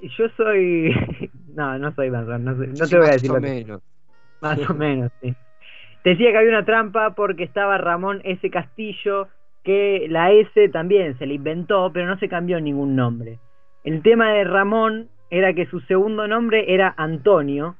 yo 0.00 0.28
soy, 0.36 0.94
no, 1.54 1.78
no 1.78 1.94
soy 1.94 2.10
masón, 2.10 2.44
no, 2.44 2.56
soy- 2.56 2.68
no 2.68 2.86
te 2.86 2.96
voy 2.96 3.06
a 3.06 3.08
más 3.08 3.12
decir 3.12 3.30
o 3.30 3.34
lo 3.34 3.40
que- 3.40 3.48
menos. 3.48 3.82
Más 4.40 4.70
o 4.70 4.74
menos, 4.74 5.10
sí. 5.20 5.34
Te 6.02 6.10
decía 6.10 6.30
que 6.32 6.38
había 6.38 6.50
una 6.50 6.64
trampa 6.64 7.14
porque 7.14 7.44
estaba 7.44 7.78
Ramón 7.78 8.20
S. 8.24 8.50
Castillo, 8.50 9.28
que 9.62 10.06
la 10.10 10.30
S 10.32 10.68
también 10.68 11.18
se 11.18 11.26
le 11.26 11.34
inventó, 11.34 11.90
pero 11.92 12.06
no 12.06 12.18
se 12.18 12.28
cambió 12.28 12.60
ningún 12.60 12.94
nombre. 12.94 13.38
El 13.84 14.02
tema 14.02 14.30
de 14.32 14.44
Ramón 14.44 15.08
era 15.30 15.54
que 15.54 15.66
su 15.66 15.80
segundo 15.80 16.28
nombre 16.28 16.72
era 16.74 16.94
Antonio, 16.96 17.76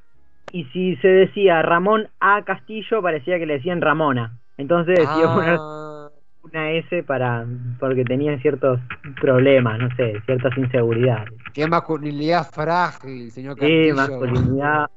y 0.51 0.65
si 0.65 0.95
se 0.97 1.07
decía 1.07 1.61
Ramón 1.61 2.07
A. 2.19 2.43
Castillo, 2.43 3.01
parecía 3.01 3.37
que 3.39 3.45
le 3.45 3.55
decían 3.55 3.81
Ramona. 3.81 4.39
Entonces 4.57 4.97
decidió 4.99 5.33
poner 5.33 5.57
Ah, 5.59 6.09
una 6.43 6.71
S 6.71 7.03
para 7.03 7.45
porque 7.79 8.03
tenía 8.05 8.37
ciertos 8.39 8.79
problemas, 9.19 9.79
no 9.79 9.89
sé, 9.95 10.21
ciertas 10.25 10.57
inseguridades. 10.57 11.29
qué 11.53 11.67
masculinidad 11.67 12.43
frágil, 12.51 13.31
señor 13.31 13.57
Castillo. 13.57 13.95
masculinidad 13.95 14.89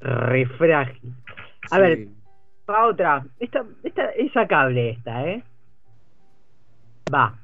re 0.00 0.46
frágil. 0.46 1.14
A 1.70 1.76
Sí. 1.76 1.80
ver, 1.80 1.98
Va 2.70 2.86
otra. 2.86 3.24
Esta, 3.40 3.64
esta 3.82 4.10
es 4.10 4.30
sacable 4.30 4.90
esta, 4.90 5.26
¿eh? 5.26 5.42
Va. 7.12 7.34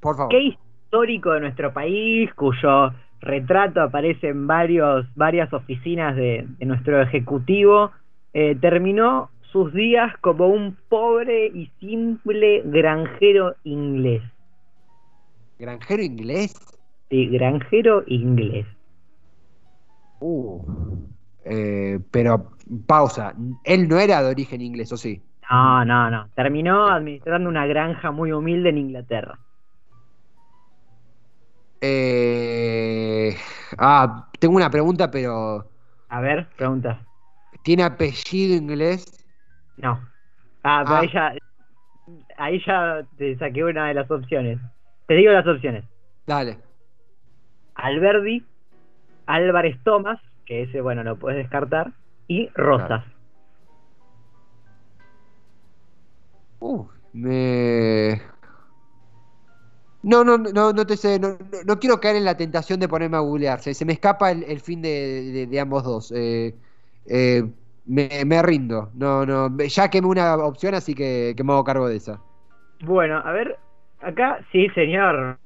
Por 0.00 0.16
favor. 0.16 0.30
¿Qué 0.32 0.40
histórico 0.42 1.30
de 1.34 1.40
nuestro 1.40 1.72
país, 1.72 2.34
cuyo 2.34 2.92
retrato 3.20 3.82
aparece 3.82 4.28
en 4.28 4.46
varios, 4.46 5.06
varias 5.14 5.52
oficinas 5.52 6.16
de, 6.16 6.46
de 6.58 6.66
nuestro 6.66 7.00
ejecutivo, 7.00 7.90
eh, 8.32 8.56
terminó 8.60 9.30
sus 9.52 9.72
días 9.72 10.16
como 10.20 10.48
un 10.48 10.76
pobre 10.88 11.46
y 11.46 11.70
simple 11.80 12.62
granjero 12.64 13.56
inglés? 13.64 14.22
¿Granjero 15.58 16.02
inglés? 16.02 16.54
Sí, 17.10 17.26
granjero 17.26 18.04
inglés. 18.06 18.66
Uh. 20.20 20.62
Eh, 21.44 21.98
pero, 22.10 22.52
pausa. 22.86 23.34
Él 23.64 23.88
no 23.88 23.98
era 23.98 24.22
de 24.22 24.30
origen 24.30 24.60
inglés, 24.60 24.92
¿o 24.92 24.96
sí? 24.96 25.20
No, 25.50 25.84
no, 25.84 26.10
no. 26.10 26.28
Terminó 26.36 26.86
administrando 26.86 27.48
una 27.48 27.66
granja 27.66 28.12
muy 28.12 28.30
humilde 28.32 28.68
en 28.68 28.78
Inglaterra. 28.78 29.38
Eh, 31.80 33.36
ah, 33.78 34.28
tengo 34.38 34.56
una 34.56 34.70
pregunta, 34.70 35.10
pero. 35.10 35.66
A 36.08 36.20
ver, 36.20 36.48
pregunta. 36.56 37.04
¿Tiene 37.62 37.82
apellido 37.84 38.54
inglés? 38.56 39.04
No. 39.76 40.00
Ah, 40.62 40.82
pero 40.84 40.96
Ah. 40.96 41.00
ahí 41.00 41.10
ya, 41.12 41.34
ahí 42.36 42.62
ya 42.66 43.06
te 43.16 43.36
saqué 43.38 43.64
una 43.64 43.88
de 43.88 43.94
las 43.94 44.10
opciones. 44.10 44.58
Te 45.06 45.14
digo 45.14 45.32
las 45.32 45.46
opciones. 45.46 45.84
Dale. 46.26 46.58
Alberdi, 47.74 48.44
Álvarez 49.26 49.82
Tomás, 49.84 50.20
que 50.44 50.62
ese, 50.62 50.80
bueno, 50.80 51.02
lo 51.02 51.16
puedes 51.18 51.38
descartar, 51.38 51.92
y 52.28 52.48
Rosas. 52.54 53.04
Uh, 56.60 56.86
me. 57.14 58.20
No, 60.02 60.24
no, 60.24 60.38
no, 60.38 60.72
no 60.72 60.86
te 60.86 60.96
sé, 60.96 61.18
no, 61.18 61.36
no- 61.66 61.78
quiero 61.78 62.00
caer 62.00 62.16
en 62.16 62.24
la 62.24 62.36
tentación 62.36 62.80
de 62.80 62.88
ponerme 62.88 63.16
a 63.18 63.20
googlear. 63.20 63.60
Se, 63.60 63.74
se 63.74 63.84
me 63.84 63.92
escapa 63.92 64.30
el, 64.30 64.60
fin 64.60 64.80
de 64.82 65.58
ambos 65.60 65.84
dos. 65.84 66.12
Eh, 66.12 66.54
eh, 67.06 67.42
me, 67.86 68.08
me 68.24 68.42
rindo. 68.42 68.90
No, 68.94 69.26
no. 69.26 69.56
Ya 69.58 69.90
quemé 69.90 70.06
una 70.08 70.36
opción, 70.36 70.74
así 70.74 70.94
que, 70.94 71.34
que 71.36 71.44
me 71.44 71.52
hago 71.52 71.64
cargo 71.64 71.88
de 71.88 71.96
esa. 71.96 72.20
Bueno, 72.82 73.18
a 73.18 73.32
ver, 73.32 73.58
acá 74.00 74.38
sí, 74.52 74.68
señor 74.70 75.38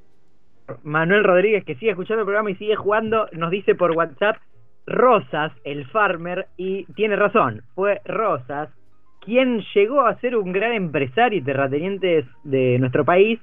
Manuel 0.82 1.24
Rodríguez, 1.24 1.64
que 1.64 1.74
sigue 1.76 1.90
escuchando 1.90 2.20
el 2.20 2.26
programa 2.26 2.50
y 2.50 2.56
sigue 2.56 2.76
jugando, 2.76 3.26
nos 3.32 3.50
dice 3.50 3.74
por 3.74 3.92
WhatsApp 3.92 4.36
Rosas, 4.86 5.52
el 5.64 5.86
farmer, 5.88 6.46
y 6.56 6.84
tiene 6.94 7.16
razón, 7.16 7.62
fue 7.74 8.00
Rosas 8.04 8.68
quien 9.20 9.62
llegó 9.74 10.02
a 10.02 10.20
ser 10.20 10.36
un 10.36 10.52
gran 10.52 10.72
empresario 10.74 11.38
y 11.38 11.42
terrateniente 11.42 12.26
de 12.42 12.78
nuestro 12.78 13.06
país. 13.06 13.40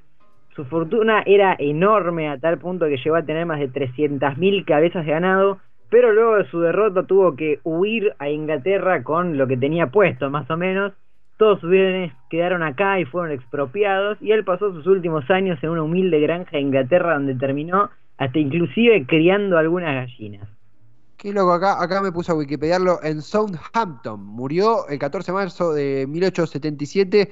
Su 0.56 0.66
fortuna 0.66 1.24
era 1.26 1.56
enorme 1.58 2.28
a 2.30 2.38
tal 2.38 2.58
punto 2.58 2.88
que 2.88 2.98
llegó 2.98 3.16
a 3.16 3.24
tener 3.24 3.46
más 3.46 3.60
de 3.60 3.72
300.000 3.72 4.66
cabezas 4.66 5.06
de 5.06 5.12
ganado, 5.12 5.60
pero 5.90 6.12
luego 6.12 6.38
de 6.38 6.46
su 6.46 6.60
derrota 6.60 7.04
tuvo 7.04 7.36
que 7.36 7.60
huir 7.64 8.14
a 8.20 8.30
Inglaterra 8.30 9.04
con 9.04 9.38
lo 9.38 9.48
que 9.48 9.58
tenía 9.58 9.88
puesto, 9.88 10.30
más 10.30 10.50
o 10.50 10.58
menos. 10.58 10.94
Todos 11.38 11.60
sus 11.62 11.70
bienes 11.70 12.14
quedaron 12.30 12.64
acá 12.64 13.00
y 13.00 13.06
fueron 13.06 13.32
expropiados, 13.32 14.22
y 14.22 14.32
él 14.32 14.44
pasó 14.44 14.74
sus 14.74 14.86
últimos 14.88 15.30
años 15.32 15.58
en 15.64 15.70
una 15.70 15.84
humilde 15.84 16.20
granja 16.20 16.52
de 16.52 16.62
Inglaterra 16.62 17.14
donde 17.14 17.36
terminó 17.36 17.90
hasta 18.18 18.38
inclusive 18.38 19.06
criando 19.08 19.58
algunas 19.58 19.96
gallinas. 19.96 20.48
Qué 21.22 21.32
loco, 21.32 21.54
acá, 21.54 21.80
acá 21.80 22.02
me 22.02 22.12
puse 22.12 22.32
a 22.32 22.36
wikipediarlo 22.36 22.98
en 23.04 23.22
Southampton. 23.22 24.26
Murió 24.26 24.88
el 24.88 24.98
14 24.98 25.32
de 25.32 25.36
marzo 25.36 25.72
de 25.72 26.08
1877. 26.10 27.30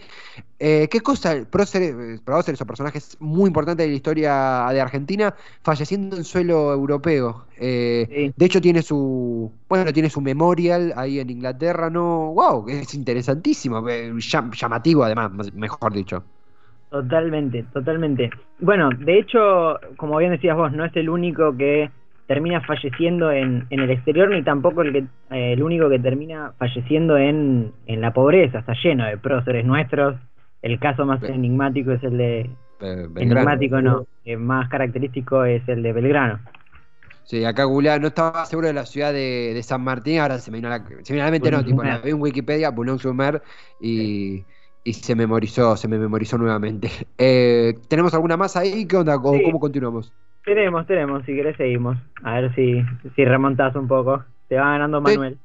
Eh, 0.59 0.87
¿Qué 0.91 0.99
cosa? 1.01 1.33
Próceres, 1.49 2.21
próceres 2.21 2.61
o 2.61 2.67
personajes 2.67 3.17
muy 3.19 3.47
importantes 3.47 3.87
de 3.87 3.89
la 3.89 3.95
historia 3.95 4.67
de 4.71 4.79
Argentina, 4.79 5.33
falleciendo 5.63 6.17
en 6.17 6.23
suelo 6.23 6.71
europeo. 6.71 7.45
Eh, 7.57 8.05
Sí. 8.07 8.33
De 8.35 8.45
hecho, 8.45 8.61
tiene 8.61 8.83
su. 8.83 9.51
Bueno, 9.67 9.91
tiene 9.91 10.11
su 10.11 10.21
memorial 10.21 10.93
ahí 10.95 11.19
en 11.19 11.31
Inglaterra, 11.31 11.89
¿no? 11.89 12.31
¡Wow! 12.33 12.69
Es 12.69 12.93
interesantísimo. 12.93 13.89
eh, 13.89 14.11
llam- 14.13 14.53
llamativo, 14.53 15.03
además, 15.03 15.31
más- 15.31 15.51
mejor 15.53 15.91
dicho. 15.93 16.23
Totalmente, 16.91 17.63
totalmente. 17.73 18.29
Bueno, 18.59 18.89
de 18.99 19.17
hecho, 19.19 19.79
como 19.97 20.17
bien 20.17 20.31
decías 20.31 20.55
vos, 20.55 20.71
no 20.73 20.85
es 20.85 20.95
el 20.95 21.09
único 21.09 21.55
que 21.57 21.89
termina 22.29 22.61
falleciendo 22.61 23.31
en, 23.31 23.67
en 23.71 23.79
el 23.81 23.89
exterior, 23.91 24.29
ni 24.29 24.43
tampoco 24.43 24.83
el, 24.83 24.93
que, 24.93 24.99
eh, 25.35 25.53
el 25.53 25.63
único 25.63 25.89
que 25.89 25.99
termina 25.99 26.53
falleciendo 26.59 27.17
en, 27.17 27.73
en 27.87 28.01
la 28.01 28.13
pobreza. 28.13 28.59
Está 28.59 28.73
lleno 28.83 29.05
de 29.05 29.17
próceres 29.17 29.65
nuestros. 29.65 30.15
El 30.61 30.79
caso 30.79 31.05
más 31.05 31.21
Be- 31.21 31.27
enigmático 31.27 31.91
es 31.91 32.03
el 32.03 32.17
de... 32.17 32.39
Eh, 32.81 33.07
Belgrano. 33.09 33.49
Enigmático 33.51 33.81
no, 33.81 34.07
el 34.25 34.39
más 34.39 34.69
característico 34.69 35.43
es 35.43 35.67
el 35.67 35.83
de 35.83 35.93
Belgrano. 35.93 36.39
Sí, 37.23 37.45
acá 37.45 37.63
googleaba, 37.65 37.99
no 37.99 38.07
estaba 38.07 38.45
seguro 38.45 38.67
de 38.67 38.73
la 38.73 38.85
ciudad 38.85 39.13
de, 39.13 39.53
de 39.53 39.63
San 39.63 39.81
Martín, 39.83 40.19
ahora 40.19 40.39
se 40.39 40.49
me 40.51 40.57
vino 40.57 40.67
a 40.67 40.79
la, 40.79 40.85
se 41.03 41.13
me 41.13 41.17
vino 41.17 41.23
a 41.23 41.25
la 41.25 41.31
mente, 41.31 41.51
no, 41.51 41.63
tipo, 41.63 41.83
la 41.83 41.99
vi 41.99 42.09
en 42.11 42.21
Wikipedia, 42.21 42.71
Boulogne-sur-Mer, 42.71 43.43
y, 43.79 44.47
y 44.83 44.93
se 44.93 45.15
memorizó, 45.15 45.77
se 45.77 45.87
me 45.87 45.99
memorizó 45.99 46.37
nuevamente. 46.37 46.89
Eh, 47.19 47.75
¿Tenemos 47.87 48.13
alguna 48.13 48.37
más 48.37 48.55
ahí? 48.55 48.87
¿Qué 48.87 48.97
onda? 48.97 49.19
¿Cómo, 49.19 49.37
Sí. 49.37 49.43
cómo 49.43 49.59
continuamos? 49.59 50.13
Tenemos, 50.49 50.87
tenemos, 50.87 51.23
si 51.25 51.35
querés 51.35 51.55
seguimos. 51.57 51.95
A 52.23 52.41
ver 52.41 52.55
si, 52.55 52.81
si 53.15 53.23
remontás 53.23 53.75
un 53.75 53.87
poco. 53.87 54.25
Te 54.47 54.55
va 54.55 54.71
ganando. 54.71 54.99
Manuel. 54.99 55.37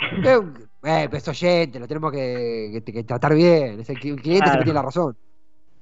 Eh, 0.00 0.40
eh, 0.82 1.06
pues 1.08 1.22
es 1.22 1.28
oyente, 1.28 1.78
lo 1.78 1.86
tenemos 1.86 2.10
que, 2.10 2.82
que- 2.84 2.92
que 2.92 3.04
tratar 3.04 3.34
bien, 3.34 3.78
es 3.78 3.88
el 3.88 4.00
cli- 4.00 4.20
cliente 4.20 4.38
Claro. 4.38 4.50
siempre 4.50 4.64
tiene 4.64 4.74
la 4.74 4.82
razón. 4.82 5.16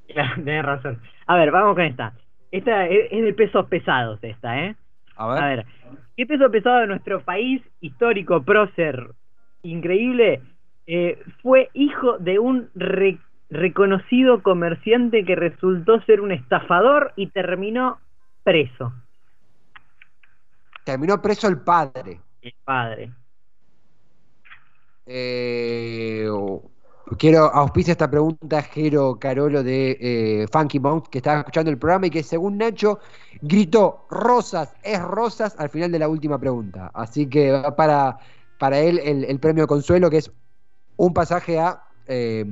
Claro, 0.09 0.35
tenés 0.45 0.65
razón. 0.65 1.01
A 1.27 1.37
ver, 1.37 1.51
vamos 1.51 1.75
con 1.75 1.85
esta. 1.85 2.13
Esta 2.51 2.87
es, 2.87 3.09
es 3.11 3.25
de 3.25 3.33
pesos 3.33 3.67
pesados 3.69 4.19
esta, 4.23 4.59
¿eh? 4.67 4.77
A 5.17 5.27
ver. 5.29 5.43
A 5.43 5.47
ver, 5.49 5.67
¿qué 6.17 6.27
peso 6.27 6.51
pesado 6.51 6.81
de 6.81 6.87
nuestro 6.89 7.23
país 7.25 7.63
histórico, 7.81 8.43
prócer, 8.43 9.07
increíble? 9.63 10.43
eh, 10.87 11.19
fue 11.43 11.71
hijo 11.73 12.19
de 12.19 12.39
un 12.39 12.69
re- 12.75 13.19
reconocido 13.49 14.43
comerciante 14.43 15.25
que 15.25 15.37
resultó 15.37 16.01
ser 16.03 16.21
un 16.21 16.33
estafador 16.33 17.13
y 17.17 17.29
terminó 17.29 17.99
preso. 18.43 18.93
Terminó 20.85 21.21
preso 21.21 21.49
el 21.49 21.61
padre. 21.61 22.21
El 22.43 22.55
padre. 22.65 23.13
Eh, 25.07 26.29
quiero 27.19 27.45
auspicia 27.53 27.93
esta 27.93 28.11
pregunta 28.11 28.63
Jero 28.63 29.19
Carolo 29.19 29.63
de 29.63 29.99
eh, 30.01 30.47
Funky 30.53 30.79
Monk, 30.79 31.09
que 31.09 31.19
estaba 31.19 31.41
escuchando 31.41 31.71
el 31.71 31.79
programa 31.79 32.07
y 32.07 32.11
que 32.11 32.23
según 32.23 32.59
Nacho 32.59 33.01
gritó 33.43 34.07
Rosas, 34.11 34.75
es 34.83 35.03
Rosas 35.03 35.55
al 35.59 35.69
final 35.71 35.91
de 35.91 35.99
la 35.99 36.09
última 36.09 36.39
pregunta. 36.39 36.91
Así 36.95 37.27
que 37.29 37.53
va 37.53 37.75
para, 37.75 38.19
para 38.59 38.79
él 38.79 39.01
el, 39.03 39.25
el 39.25 39.39
premio 39.41 39.67
consuelo, 39.67 40.11
que 40.11 40.19
es 40.19 40.33
un 40.97 41.13
pasaje 41.13 41.59
a 41.59 41.83
eh, 42.07 42.45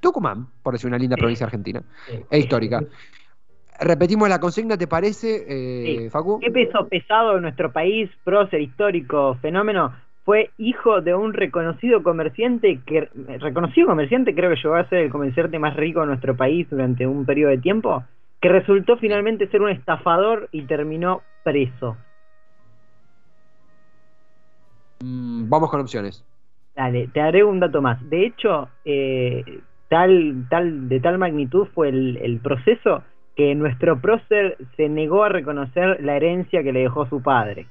Tucumán, 0.00 0.48
por 0.62 0.74
decir 0.74 0.88
una 0.88 0.98
linda 0.98 1.16
provincia 1.16 1.46
argentina 1.46 1.82
e 2.30 2.38
histórica. 2.38 2.82
Repetimos 3.80 4.28
la 4.28 4.40
consigna, 4.40 4.76
¿te 4.76 4.86
parece, 4.88 5.44
eh, 5.48 5.98
Sí. 6.00 6.10
Facu? 6.10 6.40
¿Qué 6.40 6.50
peso 6.50 6.88
pesado 6.88 7.36
de 7.36 7.40
nuestro 7.40 7.72
país, 7.72 8.10
prócer 8.24 8.60
histórico, 8.60 9.36
fenómeno, 9.40 9.94
fue 10.24 10.50
hijo 10.58 11.00
de 11.00 11.14
un 11.14 11.32
reconocido 11.32 12.02
comerciante 12.02 12.80
que 12.84 13.08
reconocido 13.38 13.86
comerciante, 13.86 14.34
creo 14.34 14.50
que 14.50 14.56
llegó 14.56 14.74
a 14.74 14.88
ser 14.88 14.98
el 14.98 15.10
comerciante 15.10 15.58
más 15.58 15.76
rico 15.76 16.00
de 16.00 16.06
nuestro 16.06 16.36
país 16.36 16.68
durante 16.68 17.06
un 17.06 17.24
periodo 17.24 17.50
de 17.50 17.58
tiempo, 17.58 18.02
que 18.40 18.48
resultó 18.48 18.98
finalmente 18.98 19.48
ser 19.48 19.62
un 19.62 19.70
estafador 19.70 20.48
y 20.52 20.62
terminó 20.62 21.22
preso? 21.42 21.96
Mm, 25.02 25.48
vamos 25.48 25.70
con 25.70 25.80
opciones. 25.80 26.24
Dale, 26.74 27.08
te 27.08 27.20
agrego 27.20 27.48
un 27.48 27.60
dato 27.60 27.80
más. 27.80 27.98
De 28.10 28.26
hecho, 28.26 28.68
eh, 28.84 29.60
tal, 29.88 30.46
tal, 30.50 30.88
de 30.88 31.00
tal 31.00 31.18
magnitud 31.18 31.68
fue 31.74 31.88
el, 31.88 32.18
el 32.18 32.38
proceso 32.40 33.02
que 33.38 33.54
nuestro 33.54 34.00
prócer 34.00 34.56
se 34.76 34.88
negó 34.88 35.22
a 35.22 35.28
reconocer 35.28 36.02
la 36.02 36.16
herencia 36.16 36.60
que 36.64 36.72
le 36.72 36.80
dejó 36.80 37.06
su 37.06 37.22
padre. 37.22 37.68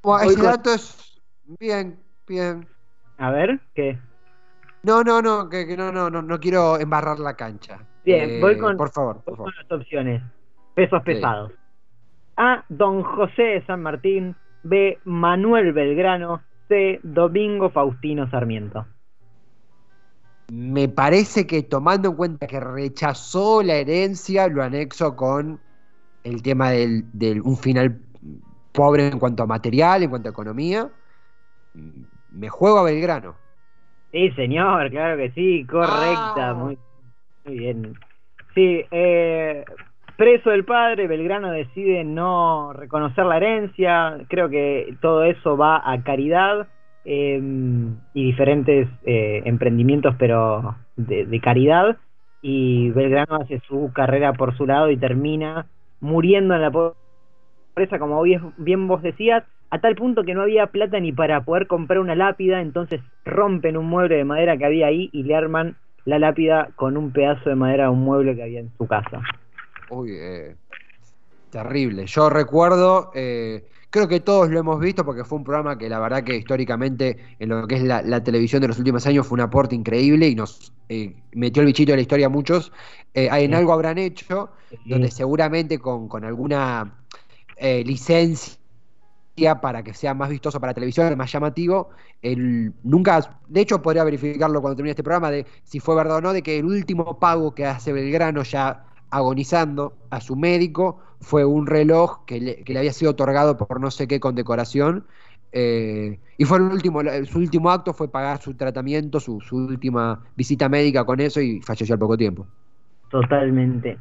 Bueno, 0.00 0.30
ese 0.30 0.40
dato 0.44 0.70
es 0.72 1.20
bien, 1.58 1.98
bien. 2.28 2.68
A 3.18 3.32
ver, 3.32 3.58
¿qué? 3.74 3.98
No, 4.84 5.02
no, 5.02 5.20
no, 5.20 5.48
que, 5.48 5.66
que 5.66 5.76
no, 5.76 5.90
no, 5.90 6.08
no, 6.08 6.22
no 6.22 6.38
quiero 6.38 6.78
embarrar 6.78 7.18
la 7.18 7.34
cancha. 7.34 7.80
Bien, 8.04 8.30
Eh, 8.30 8.38
voy 8.40 8.56
con- 8.58 8.76
Por 8.76 8.90
favor, 8.92 9.16
Voy 9.16 9.22
por 9.24 9.36
con 9.36 9.46
favor. 9.52 9.54
las 9.56 9.72
opciones. 9.80 10.22
Pesos 10.74 11.00
Sí. 11.04 11.06
pesados. 11.14 11.50
A. 12.36 12.64
Don 12.68 13.02
José 13.02 13.42
de 13.42 13.66
San 13.66 13.82
Martín. 13.82 14.36
B. 14.62 14.98
Manuel 15.04 15.72
Belgrano. 15.72 16.42
C. 16.68 17.00
Domingo 17.02 17.70
Faustino 17.70 18.30
Sarmiento. 18.30 18.86
Me 20.50 20.88
parece 20.88 21.46
que 21.46 21.62
tomando 21.62 22.08
en 22.10 22.16
cuenta 22.16 22.46
que 22.46 22.58
rechazó 22.58 23.62
la 23.62 23.74
herencia, 23.74 24.48
lo 24.48 24.62
anexo 24.62 25.14
con 25.14 25.60
el 26.24 26.42
tema 26.42 26.70
del, 26.70 27.04
del 27.12 27.40
un 27.42 27.56
final 27.56 28.00
pobre 28.72 29.08
en 29.08 29.18
cuanto 29.18 29.42
a 29.42 29.46
material, 29.46 30.02
en 30.02 30.10
cuanto 30.10 30.28
a 30.28 30.32
economía. 30.32 30.90
Me 32.30 32.48
juego 32.48 32.78
a 32.78 32.82
Belgrano. 32.82 33.36
Sí, 34.12 34.30
señor, 34.32 34.90
claro 34.90 35.16
que 35.16 35.30
sí, 35.32 35.64
correcta, 35.66 36.50
Ah. 36.50 36.54
muy, 36.54 36.78
muy 37.44 37.58
bien. 37.58 37.94
Sí, 38.54 38.84
eh, 38.90 39.64
preso 40.16 40.50
el 40.50 40.64
padre, 40.64 41.06
Belgrano 41.06 41.52
decide 41.52 42.02
no 42.02 42.72
reconocer 42.72 43.24
la 43.24 43.36
herencia, 43.36 44.18
creo 44.28 44.48
que 44.48 44.96
todo 45.00 45.22
eso 45.22 45.56
va 45.56 45.80
a 45.84 46.02
caridad 46.02 46.66
eh, 47.04 47.40
y 48.14 48.24
diferentes 48.24 48.88
eh, 49.04 49.42
emprendimientos, 49.44 50.14
pero 50.18 50.76
de, 50.96 51.40
caridad, 51.40 51.96
y 52.42 52.90
Belgrano 52.90 53.36
hace 53.36 53.60
su 53.66 53.90
carrera 53.94 54.32
por 54.32 54.56
su 54.56 54.66
lado 54.66 54.90
y 54.90 54.96
termina 54.96 55.66
muriendo 56.00 56.54
en 56.54 56.62
la 56.62 56.70
pobreza, 56.70 57.98
como 57.98 58.22
bien, 58.22 58.52
bien 58.56 58.88
vos 58.88 59.02
decías, 59.02 59.44
a 59.70 59.80
tal 59.80 59.94
punto 59.94 60.24
que 60.24 60.34
no 60.34 60.42
había 60.42 60.66
plata 60.66 60.98
ni 60.98 61.12
para 61.12 61.44
poder 61.44 61.66
comprar 61.66 62.00
una 62.00 62.14
lápida, 62.14 62.60
entonces 62.60 63.00
rompen 63.24 63.76
un 63.76 63.86
mueble 63.86 64.16
de 64.16 64.24
madera 64.24 64.56
que 64.56 64.64
había 64.64 64.88
ahí 64.88 65.10
y 65.12 65.22
le 65.22 65.36
arman 65.36 65.76
la 66.04 66.18
lápida 66.18 66.70
con 66.76 66.96
un 66.96 67.12
pedazo 67.12 67.48
de 67.48 67.54
madera 67.54 67.86
a 67.86 67.90
un 67.90 68.00
mueble 68.00 68.34
que 68.34 68.42
había 68.42 68.60
en 68.60 68.70
su 68.76 68.86
casa. 68.86 69.20
Uy, 69.90 70.10
eh, 70.12 70.56
terrible. 71.50 72.06
Yo 72.06 72.30
recuerdo 72.30 73.10
eh, 73.14 73.64
Creo 73.90 74.06
que 74.06 74.20
todos 74.20 74.48
lo 74.50 74.60
hemos 74.60 74.78
visto 74.78 75.04
porque 75.04 75.24
fue 75.24 75.38
un 75.38 75.44
programa 75.44 75.76
que 75.76 75.88
la 75.88 75.98
verdad 75.98 76.22
que 76.22 76.36
históricamente 76.36 77.18
en 77.40 77.48
lo 77.48 77.66
que 77.66 77.74
es 77.74 77.82
la, 77.82 78.02
la 78.02 78.22
televisión 78.22 78.62
de 78.62 78.68
los 78.68 78.78
últimos 78.78 79.04
años 79.06 79.26
fue 79.26 79.34
un 79.34 79.40
aporte 79.40 79.74
increíble 79.74 80.28
y 80.28 80.36
nos 80.36 80.72
eh, 80.88 81.14
metió 81.32 81.62
el 81.62 81.66
bichito 81.66 81.92
de 81.92 81.96
la 81.96 82.02
historia 82.02 82.26
a 82.26 82.28
muchos. 82.28 82.72
Eh, 83.14 83.28
en 83.32 83.54
algo 83.54 83.72
habrán 83.72 83.98
hecho, 83.98 84.50
donde 84.84 85.10
seguramente 85.10 85.78
con, 85.78 86.08
con 86.08 86.24
alguna 86.24 87.04
eh, 87.56 87.82
licencia 87.84 88.58
para 89.60 89.82
que 89.82 89.94
sea 89.94 90.14
más 90.14 90.28
vistoso 90.28 90.60
para 90.60 90.70
la 90.70 90.74
televisión, 90.74 91.16
más 91.16 91.32
llamativo, 91.32 91.90
el, 92.22 92.72
nunca, 92.82 93.40
de 93.48 93.60
hecho 93.60 93.80
podría 93.82 94.04
verificarlo 94.04 94.60
cuando 94.60 94.76
termine 94.76 94.90
este 94.90 95.02
programa, 95.02 95.30
de 95.30 95.46
si 95.64 95.80
fue 95.80 95.94
verdad 95.96 96.18
o 96.18 96.20
no, 96.20 96.32
de 96.32 96.42
que 96.42 96.58
el 96.58 96.66
último 96.66 97.18
pago 97.18 97.54
que 97.54 97.66
hace 97.66 97.92
Belgrano 97.92 98.42
ya 98.42 98.84
agonizando 99.10 99.94
a 100.10 100.20
su 100.20 100.36
médico 100.36 101.00
fue 101.20 101.44
un 101.44 101.66
reloj 101.66 102.24
que 102.26 102.40
le, 102.40 102.56
que 102.64 102.72
le 102.72 102.78
había 102.80 102.92
sido 102.92 103.12
otorgado 103.12 103.56
por 103.56 103.80
no 103.80 103.90
sé 103.90 104.08
qué 104.08 104.20
condecoración. 104.20 105.06
eh, 105.52 106.18
y 106.38 106.44
fue 106.44 106.58
el 106.58 106.64
último, 106.64 107.00
su 107.26 107.38
último 107.38 107.70
acto 107.70 107.92
fue 107.92 108.10
pagar 108.10 108.40
su 108.40 108.54
tratamiento, 108.54 109.20
su, 109.20 109.40
su 109.40 109.56
última 109.56 110.22
visita 110.36 110.68
médica 110.68 111.04
con 111.04 111.20
eso 111.20 111.40
y 111.40 111.60
falleció 111.60 111.94
al 111.94 111.98
poco 111.98 112.16
tiempo. 112.16 112.46
Totalmente. 113.10 113.98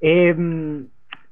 Eh, 0.00 0.34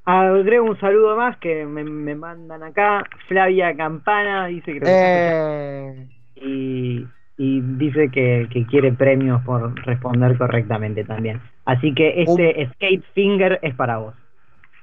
agrego 0.04 0.64
un 0.64 0.80
saludo 0.80 1.16
más 1.16 1.38
que 1.38 1.64
me, 1.64 1.84
me 1.84 2.14
mandan 2.14 2.62
acá. 2.62 3.04
Flavia 3.28 3.76
Campana 3.76 4.46
dice 4.46 4.72
que 4.74 4.80
Eh, 4.84 6.08
y, 6.36 7.06
y 7.36 7.60
dice 7.60 8.10
que, 8.10 8.48
que 8.50 8.66
quiere 8.66 8.92
premios 8.92 9.42
por 9.44 9.74
responder 9.84 10.36
correctamente 10.38 11.04
también. 11.04 11.40
Así 11.64 11.94
que 11.94 12.22
este 12.22 12.70
Skate 12.74 13.04
Finger 13.14 13.58
es 13.62 13.74
para 13.74 13.98
vos. 13.98 14.14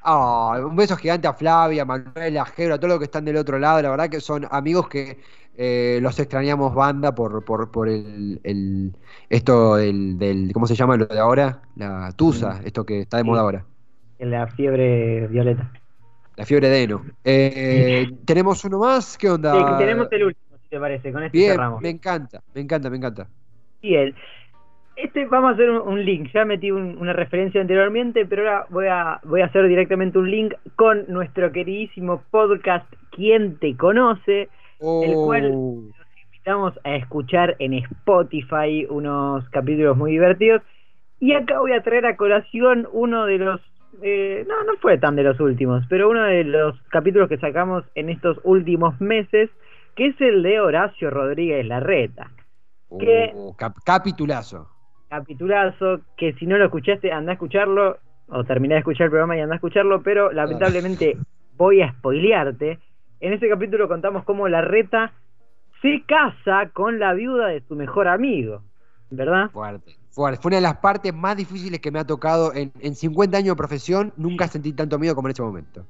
Ah, 0.02 0.62
un 0.66 0.76
beso 0.76 0.96
gigante 0.96 1.28
a 1.28 1.34
Flavia, 1.34 1.82
a 1.82 1.86
Manuel, 1.86 2.38
a 2.38 2.46
Jero, 2.46 2.76
a 2.76 2.78
todos 2.80 2.90
los 2.90 3.00
que 3.00 3.06
están 3.06 3.26
del 3.26 3.36
otro 3.36 3.60
lado. 3.60 3.82
La 3.82 3.90
verdad 3.90 4.10
que 4.10 4.22
son 4.22 4.48
amigos 4.50 4.88
que 4.88 5.18
eh, 5.58 6.00
los 6.02 6.18
extrañamos 6.20 6.74
banda 6.74 7.14
por, 7.14 7.44
por, 7.44 7.70
por 7.70 7.90
el, 7.90 8.40
el- 8.44 8.94
esto 9.30 9.76
del, 9.76 10.18
del, 10.18 10.52
¿cómo 10.54 10.68
se 10.68 10.76
llama 10.76 10.96
lo 10.96 11.06
de 11.06 11.20
ahora? 11.20 11.62
La 11.76 12.12
Tusa, 12.16 12.62
esto 12.64 12.86
que 12.86 13.02
está 13.02 13.18
de 13.18 13.26
moda 13.26 13.40
Sí. 13.40 13.44
ahora. 13.44 13.66
La 14.20 14.48
fiebre 14.48 15.28
violeta. 15.28 15.70
La 16.38 16.46
fiebre 16.46 16.70
de 16.70 16.84
Eno. 16.84 17.06
Eh, 17.26 18.08
¿Tenemos 18.26 18.64
uno 18.64 18.80
más? 18.80 19.18
¿Qué 19.18 19.30
onda? 19.30 19.54
Sí, 19.54 19.76
tenemos 19.80 20.08
el 20.12 20.24
último, 20.24 20.49
te 20.70 20.80
parece. 20.80 21.12
Con 21.12 21.24
este 21.24 21.38
Bien, 21.38 21.52
cerramos. 21.52 21.82
me 21.82 21.90
encanta, 21.90 22.42
me 22.54 22.62
encanta, 22.62 22.90
me 22.90 22.98
encanta. 22.98 23.28
Bien. 23.82 24.14
Este 24.96 25.26
vamos 25.28 25.52
a 25.52 25.54
hacer 25.54 25.70
un, 25.70 25.88
un 25.88 26.04
link. 26.04 26.30
Ya 26.34 26.44
metí 26.46 26.72
un- 26.72 26.98
una 26.98 27.14
referencia 27.14 27.62
anteriormente, 27.62 28.26
pero 28.26 28.42
ahora 28.44 28.66
voy 28.70 28.88
a, 28.88 29.20
voy 29.24 29.42
a 29.42 29.46
hacer 29.46 29.68
directamente 29.68 30.18
un 30.20 30.30
link 30.30 30.54
con 30.76 31.06
nuestro 31.08 31.52
queridísimo 31.52 32.22
podcast 32.32 32.86
¿Quién 33.12 33.58
te 33.60 33.76
conoce? 33.76 34.50
El 34.80 35.14
cual- 35.16 35.52
Oh, 35.54 35.82
invitamos 36.26 36.74
a 36.84 36.96
escuchar 36.96 37.56
en 37.60 37.74
Spotify 37.74 38.86
unos 38.90 39.48
capítulos 39.50 39.96
muy 39.98 40.12
divertidos. 40.12 40.62
Y 41.20 41.34
acá 41.34 41.60
voy 41.60 41.74
a 41.74 41.82
traer 41.84 42.06
a 42.06 42.16
colación 42.16 42.88
uno 42.92 43.26
de 43.26 43.38
los. 43.38 43.62
eh, 44.02 44.46
no, 44.48 44.64
no 44.64 44.78
fue 44.82 44.98
tan 44.98 45.16
de 45.16 45.24
los 45.24 45.40
últimos, 45.40 45.84
pero 45.90 46.10
uno 46.10 46.24
de 46.24 46.44
los 46.46 46.80
capítulos 46.90 47.28
que 47.28 47.38
sacamos 47.38 47.84
en 47.96 48.10
estos 48.10 48.40
últimos 48.44 49.00
meses, 49.02 49.50
que 50.00 50.08
es 50.08 50.22
el 50.22 50.42
de 50.44 50.62
Horacio 50.62 51.10
Rodríguez 51.10 51.66
Larreta. 51.66 52.32
Oh, 52.88 53.54
cap- 53.58 53.78
capitulazo. 53.84 54.70
Capitulazo, 55.10 56.00
que 56.16 56.32
si 56.34 56.46
no 56.46 56.58
lo 56.58 56.64
escuchaste, 56.66 57.12
anda 57.12 57.32
a 57.32 57.34
escucharlo, 57.34 57.98
o 58.30 58.44
terminá 58.46 58.76
de 58.76 58.80
escuchar 58.80 59.06
el 59.06 59.10
programa 59.10 59.36
y 59.36 59.42
anda 59.42 59.56
a 59.56 59.58
escucharlo, 59.58 60.02
pero 60.02 60.32
lamentablemente 60.32 61.18
voy 61.58 61.82
a 61.82 61.92
spoilearte. 61.92 62.80
En 63.20 63.34
ese 63.34 63.50
capítulo 63.50 63.90
contamos 63.90 64.24
cómo 64.24 64.48
Larreta 64.48 65.12
se 65.82 66.04
casa 66.08 66.70
con 66.72 66.98
la 66.98 67.14
viuda 67.14 67.48
de 67.48 67.60
su 67.68 67.76
mejor 67.76 68.08
amigo, 68.08 68.62
¿verdad? 69.10 69.50
Fuerte, 69.52 69.98
fuerte. 70.12 70.42
Fue 70.42 70.50
una 70.50 70.56
de 70.58 70.62
las 70.62 70.78
partes 70.78 71.14
más 71.14 71.36
difíciles 71.36 71.82
que 71.82 71.92
me 71.92 72.00
ha 72.00 72.06
tocado 72.06 72.54
en, 72.54 72.72
en 72.80 72.96
50 72.96 73.38
años 73.38 73.56
de 73.56 73.58
profesión. 73.58 74.14
Nunca 74.16 74.48
sentí 74.48 74.72
tanto 74.72 74.98
miedo 74.98 75.14
como 75.16 75.28
en 75.28 75.32
ese 75.34 75.42
momento. 75.42 75.86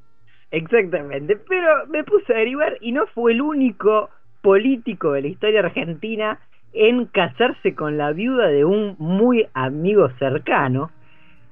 Exactamente, 0.51 1.35
pero 1.47 1.85
me 1.88 2.03
puse 2.03 2.33
a 2.33 2.38
averiguar 2.38 2.77
y 2.81 2.91
no 2.91 3.05
fue 3.07 3.33
el 3.33 3.41
único 3.41 4.09
político 4.41 5.12
de 5.12 5.21
la 5.21 5.27
historia 5.27 5.59
argentina 5.59 6.39
en 6.73 7.05
casarse 7.05 7.75
con 7.75 7.97
la 7.97 8.12
viuda 8.13 8.47
de 8.47 8.65
un 8.65 8.95
muy 8.97 9.47
amigo 9.53 10.09
cercano. 10.17 10.91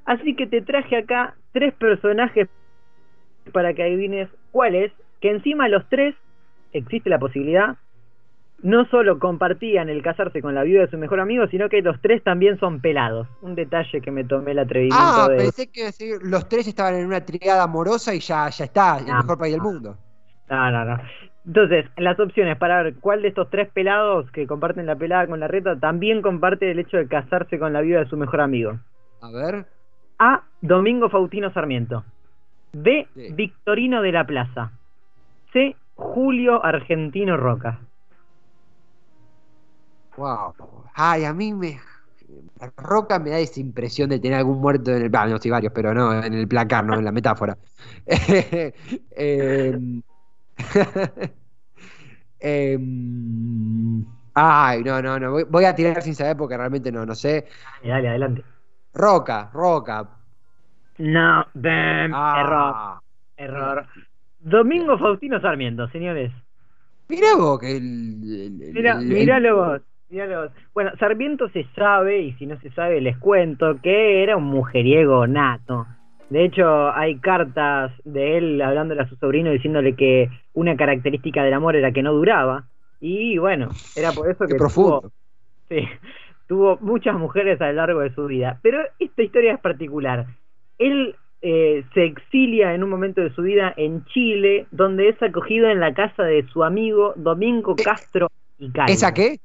Así 0.05 0.35
que 0.35 0.47
te 0.47 0.61
traje 0.61 0.95
acá 0.95 1.35
tres 1.51 1.73
personajes 1.75 2.47
para 3.51 3.73
que 3.73 3.83
adivines 3.83 4.29
cuáles, 4.51 4.91
que 5.21 5.31
encima 5.31 5.67
los 5.67 5.87
tres, 5.89 6.15
existe 6.73 7.09
la 7.09 7.19
posibilidad, 7.19 7.77
no 8.63 8.85
solo 8.85 9.19
compartían 9.19 9.89
el 9.89 10.01
casarse 10.01 10.41
con 10.41 10.55
la 10.55 10.63
viuda 10.63 10.81
de 10.81 10.89
su 10.91 10.97
mejor 10.97 11.19
amigo, 11.19 11.47
sino 11.47 11.69
que 11.69 11.81
los 11.81 11.99
tres 12.01 12.23
también 12.23 12.59
son 12.59 12.81
pelados. 12.81 13.27
Un 13.41 13.55
detalle 13.55 14.01
que 14.01 14.11
me 14.11 14.23
tomé 14.23 14.51
el 14.51 14.59
atrevimiento 14.59 14.97
Ah, 14.99 15.27
de... 15.29 15.37
pensé 15.37 15.71
que 15.71 15.91
sí, 15.91 16.11
los 16.23 16.49
tres 16.49 16.67
estaban 16.67 16.95
en 16.95 17.05
una 17.05 17.23
triada 17.23 17.63
amorosa 17.63 18.13
y 18.15 18.19
ya, 18.19 18.49
ya 18.49 18.65
está, 18.65 18.97
el 18.97 19.05
No. 19.07 19.17
mejor 19.17 19.37
país 19.37 19.53
del 19.53 19.61
mundo. 19.61 19.97
No, 20.49 20.71
no, 20.71 20.85
no. 20.85 20.97
Entonces, 21.45 21.85
las 21.97 22.19
opciones 22.19 22.57
para 22.57 22.83
ver 22.83 22.95
cuál 22.99 23.21
de 23.21 23.29
estos 23.29 23.49
tres 23.49 23.69
pelados 23.71 24.29
que 24.31 24.47
comparten 24.47 24.85
la 24.85 24.95
pelada 24.95 25.27
con 25.27 25.39
la 25.39 25.47
reta 25.47 25.79
también 25.79 26.21
comparte 26.21 26.69
el 26.71 26.79
hecho 26.79 26.97
de 26.97 27.07
casarse 27.07 27.57
con 27.59 27.71
la 27.73 27.81
viuda 27.81 27.99
de 27.99 28.09
su 28.09 28.17
mejor 28.17 28.41
amigo. 28.41 28.77
A 29.21 29.31
ver. 29.31 29.65
A. 30.19 30.41
Domingo 30.61 31.09
Faustino 31.09 31.51
Sarmiento. 31.53 32.03
B. 32.73 33.07
Sí. 33.15 33.33
Victorino 33.33 34.01
de 34.01 34.11
la 34.11 34.25
Plaza. 34.25 34.71
C. 35.53 35.75
Julio 35.95 36.63
Argentino 36.65 37.37
Roca. 37.37 37.79
Wow. 40.17 40.55
Ay, 40.95 41.25
a 41.25 41.33
mí 41.33 41.53
me. 41.53 41.79
Roca 42.75 43.19
me 43.19 43.29
da 43.29 43.39
esa 43.39 43.59
impresión 43.59 44.09
de 44.09 44.19
tener 44.19 44.39
algún 44.39 44.59
muerto 44.59 44.91
en 44.91 45.03
el. 45.03 45.11
Ah, 45.15 45.27
no, 45.27 45.37
sí, 45.37 45.49
varios, 45.49 45.71
pero 45.73 45.93
no, 45.93 46.21
en 46.23 46.33
el 46.33 46.47
placar, 46.47 46.83
no, 46.83 46.95
en 46.95 47.05
la 47.05 47.11
metáfora. 47.11 47.57
Em, 49.19 50.01
em, 52.39 54.05
ay, 54.33 54.83
no, 54.83 55.01
no, 55.01 55.19
no. 55.19 55.45
Voy, 55.45 55.65
a 55.65 55.75
tirar 55.75 56.01
sin 56.01 56.15
saber 56.15 56.35
porque 56.37 56.57
realmente 56.57 56.91
no, 56.91 57.05
no 57.05 57.15
sé. 57.15 57.45
Dale, 57.81 57.89
dale, 57.93 58.09
adelante. 58.09 58.43
Roca, 58.93 59.49
Roca. 59.53 60.09
No, 60.97 61.45
bam, 61.53 62.11
error, 62.13 62.75
Ah, 62.75 62.99
error. 63.37 63.87
Domingo 64.39 64.97
Faustino 64.97 65.39
Sarmiento, 65.39 65.87
señores. 65.89 66.31
mirá 67.07 67.35
vos 67.35 67.59
que 67.59 67.77
el. 67.77 68.23
el- 68.23 69.41
el- 69.41 69.53
vos, 69.53 69.81
Bueno, 70.73 70.91
Sarmiento 70.99 71.49
se 71.49 71.65
sabe, 71.75 72.19
y 72.21 72.33
si 72.33 72.45
no 72.45 72.59
se 72.61 72.71
sabe 72.71 73.01
les 73.01 73.17
cuento, 73.17 73.79
que 73.81 74.23
era 74.23 74.37
un 74.37 74.45
mujeriego 74.45 75.27
nato. 75.27 75.85
De 76.29 76.43
hecho, 76.43 76.91
hay 76.91 77.19
cartas 77.19 77.91
de 78.03 78.37
él 78.37 78.61
hablándole 78.61 79.01
a 79.01 79.09
su 79.09 79.15
sobrino 79.15 79.51
diciéndole 79.51 79.95
que 79.95 80.29
una 80.53 80.75
característica 80.75 81.43
del 81.43 81.53
amor 81.53 81.75
era 81.75 81.91
que 81.91 82.03
no 82.03 82.13
duraba. 82.13 82.65
Y 82.99 83.37
bueno, 83.37 83.69
era 83.95 84.11
por 84.11 84.29
eso 84.29 84.45
que 84.45 84.55
profundo. 84.55 85.01
tuvo, 85.01 85.11
sí, 85.69 85.87
tuvo 86.47 86.77
muchas 86.81 87.15
mujeres 87.15 87.61
a 87.61 87.67
lo 87.67 87.73
largo 87.73 87.99
de 88.01 88.13
su 88.13 88.25
vida. 88.25 88.59
Pero 88.61 88.79
esta 88.99 89.23
historia 89.23 89.53
es 89.53 89.59
particular. 89.59 90.25
Él 90.77 91.15
eh, 91.41 91.85
se 91.93 92.03
exilia 92.03 92.73
en 92.73 92.83
un 92.83 92.89
momento 92.89 93.21
de 93.21 93.33
su 93.33 93.43
vida 93.43 93.73
en 93.77 94.03
Chile, 94.05 94.67
donde 94.71 95.09
es 95.09 95.21
acogido 95.21 95.69
en 95.69 95.79
la 95.79 95.93
casa 95.93 96.23
de 96.23 96.45
su 96.47 96.63
amigo 96.63 97.13
Domingo 97.15 97.75
Castro 97.75 98.27
y. 98.57 98.71
¿Esa 98.87 99.13
qué? 99.13 99.39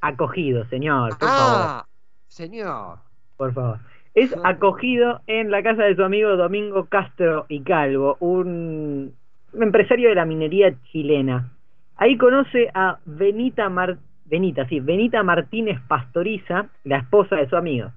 Acogido, 0.00 0.64
señor, 0.66 1.10
por 1.18 1.28
favor, 1.28 1.66
Ah, 1.68 1.84
señor. 2.28 2.98
por 3.36 3.52
favor. 3.52 3.78
Es 4.14 4.34
acogido 4.44 5.20
en 5.26 5.50
la 5.50 5.62
casa 5.62 5.84
de 5.84 5.94
su 5.94 6.02
amigo 6.02 6.36
Domingo 6.36 6.86
Castro 6.86 7.46
y 7.48 7.60
Calvo, 7.60 8.16
un 8.20 9.12
empresario 9.54 10.08
de 10.08 10.14
la 10.16 10.24
minería 10.24 10.74
chilena. 10.90 11.50
Ahí 11.96 12.16
conoce 12.16 12.70
a 12.74 12.98
Benita 13.04 13.68
Mar 13.68 13.98
Benita, 14.24 14.66
sí, 14.68 14.78
Benita 14.80 15.22
Martínez 15.24 15.80
Pastoriza, 15.88 16.66
la 16.84 16.98
esposa 16.98 17.36
de 17.36 17.48
su 17.48 17.56
amigo. 17.56 17.90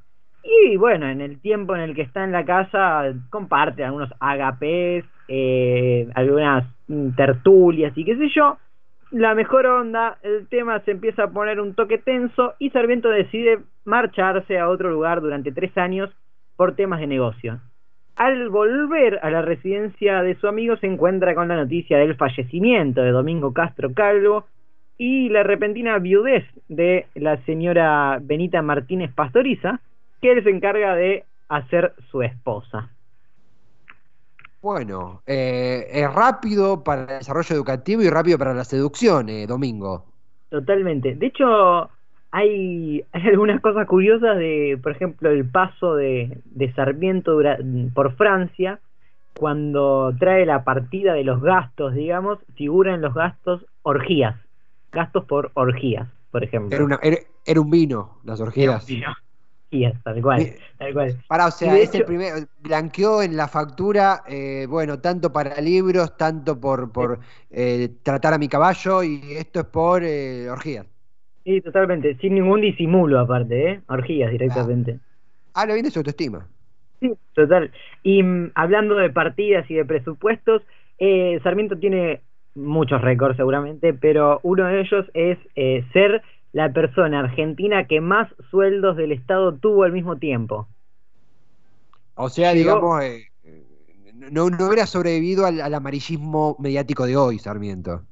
Y 0.44 0.78
bueno, 0.78 1.08
en 1.08 1.22
el 1.22 1.40
tiempo 1.40 1.76
en 1.76 1.82
el 1.82 1.96
que 1.96 2.02
está 2.02 2.24
en 2.24 2.32
la 2.32 2.44
casa, 2.44 3.14
comparte 3.30 3.84
algunos 3.84 4.12
agapés, 4.20 5.06
eh, 5.28 6.10
algunas 6.16 6.66
mm, 6.88 7.12
tertulias 7.12 7.96
y 7.96 8.04
qué 8.04 8.18
sé 8.18 8.30
yo. 8.36 8.58
La 9.14 9.36
mejor 9.36 9.68
onda, 9.68 10.18
el 10.24 10.48
tema 10.48 10.80
se 10.80 10.90
empieza 10.90 11.26
a 11.26 11.30
poner 11.30 11.60
un 11.60 11.76
toque 11.76 12.00
tenso 12.00 12.56
y 12.58 12.72
Sarmiento 12.72 13.10
decide 13.10 13.60
marcharse 13.86 14.58
a 14.58 14.68
otro 14.68 14.90
lugar 14.90 15.22
durante 15.22 15.52
tres 15.52 15.78
años 15.78 16.10
por 16.56 16.76
temas 16.76 17.00
de 17.00 17.06
negocio. 17.06 17.60
Al 18.16 18.50
volver 18.50 19.20
a 19.22 19.30
la 19.30 19.44
residencia 19.44 20.24
de 20.24 20.34
su 20.38 20.48
amigo 20.48 20.78
se 20.78 20.88
encuentra 20.88 21.36
con 21.36 21.48
la 21.48 21.58
noticia 21.58 22.00
del 22.00 22.16
fallecimiento 22.16 23.04
de 23.04 23.12
Domingo 23.12 23.54
Castro 23.54 23.94
Calvo 23.94 24.48
y 24.98 25.30
la 25.30 25.44
repentina 25.44 26.00
viudez 26.00 26.46
de 26.68 27.06
la 27.14 27.38
señora 27.46 28.18
Benita 28.20 28.64
Martínez 28.64 29.14
Pastoriza, 29.14 29.80
que 30.24 30.32
él 30.32 30.44
se 30.44 30.50
encarga 30.50 30.96
de 30.96 31.26
hacer 31.50 31.94
su 32.10 32.24
esposa. 32.24 32.90
Bueno, 34.64 35.22
eh, 35.28 35.88
es 35.92 36.14
rápido 36.14 36.86
para 36.86 37.02
el 37.02 37.08
desarrollo 37.08 37.54
educativo 37.54 38.02
y 38.02 38.10
rápido 38.10 38.38
para 38.38 38.54
la 38.54 38.64
seducción, 38.64 39.28
eh, 39.28 39.46
Domingo. 39.46 40.06
Totalmente. 40.48 41.16
De 41.16 41.26
hecho, 41.26 41.90
hay, 42.32 43.04
hay 43.12 43.28
algunas 43.28 43.60
cosas 43.60 43.86
curiosas 43.88 44.38
de, 44.38 44.80
por 44.82 44.94
ejemplo, 44.94 45.32
el 45.32 45.44
paso 45.44 45.96
de, 45.96 46.40
de 46.46 46.74
Sarmiento 46.76 47.40
por 47.94 48.16
Francia, 48.16 48.80
cuando 49.38 50.16
trae 50.18 50.46
la 50.46 50.64
partida 50.64 51.12
de 51.12 51.26
los 51.26 51.42
gastos, 51.42 51.94
digamos, 51.94 52.40
figuran 52.56 53.02
los 53.02 53.14
gastos 53.14 53.66
orgías. 53.82 54.38
Gastos 54.94 55.26
por 55.26 55.52
orgías, 55.56 56.08
por 56.32 56.42
ejemplo. 56.42 56.74
Era, 56.74 56.86
una, 56.86 57.00
era, 57.04 57.18
era 57.46 57.60
un 57.60 57.70
vino, 57.70 58.20
las 58.24 58.40
orgías. 58.40 58.88
Tal 60.04 60.22
cual, 60.22 60.40
Mi- 60.40 60.54
tal 60.78 60.94
cual. 60.94 61.24
Para, 61.28 61.48
o 61.48 61.52
sea, 61.52 61.80
es 61.80 61.96
el 61.96 62.04
primer, 62.04 62.48
blanqueó 62.60 63.24
en 63.24 63.36
la 63.36 63.48
factura, 63.48 64.24
eh, 64.28 64.68
bueno, 64.70 65.00
tanto 65.02 65.34
para 65.34 65.60
libros, 65.62 66.16
tanto 66.18 66.60
por, 66.60 66.92
por 66.92 67.20
eh, 67.50 67.90
tratar 68.04 68.34
a 68.34 68.38
mi 68.38 68.48
caballo, 68.48 69.02
y 69.04 69.34
esto 69.38 69.62
es 69.62 69.66
por 69.66 70.04
eh, 70.04 70.50
orgías. 70.50 70.86
Sí, 71.44 71.62
totalmente, 71.62 72.16
sin 72.18 72.36
ningún 72.36 72.62
disimulo 72.62 73.20
aparte, 73.20 73.72
¿eh? 73.72 73.82
Orgías 73.88 74.32
directamente. 74.32 75.00
Habla 75.54 75.74
bien 75.74 75.86
de 75.86 75.92
su 75.92 76.00
autoestima. 76.00 76.48
Sí, 77.00 77.14
total. 77.34 77.72
Y 78.04 78.24
mm, 78.24 78.52
hablando 78.56 78.96
de 78.96 79.10
partidas 79.10 79.70
y 79.70 79.76
de 79.76 79.86
presupuestos, 79.86 80.62
Sarmiento 81.44 81.78
tiene 81.78 82.22
muchos 82.56 83.02
récords 83.02 83.36
seguramente, 83.36 83.94
pero 83.94 84.40
uno 84.44 84.66
de 84.68 84.82
ellos 84.82 85.06
es 85.14 85.38
ser 85.92 86.22
la 86.54 86.72
persona 86.72 87.20
argentina 87.20 87.86
que 87.86 88.00
más 88.00 88.30
sueldos 88.50 88.96
del 88.96 89.12
Estado 89.12 89.54
tuvo 89.56 89.84
al 89.84 89.92
mismo 89.92 90.18
tiempo. 90.18 90.68
O 92.16 92.30
sea, 92.30 92.54
digamos, 92.54 93.04
eh, 93.04 93.26
no, 94.32 94.50
no 94.50 94.68
hubiera 94.68 94.86
sobrevivido 94.86 95.48
al, 95.48 95.60
al 95.60 95.74
amarillismo 95.74 96.56
mediático 96.60 97.06
de 97.08 97.18
hoy, 97.18 97.40
Sarmiento. 97.40 98.04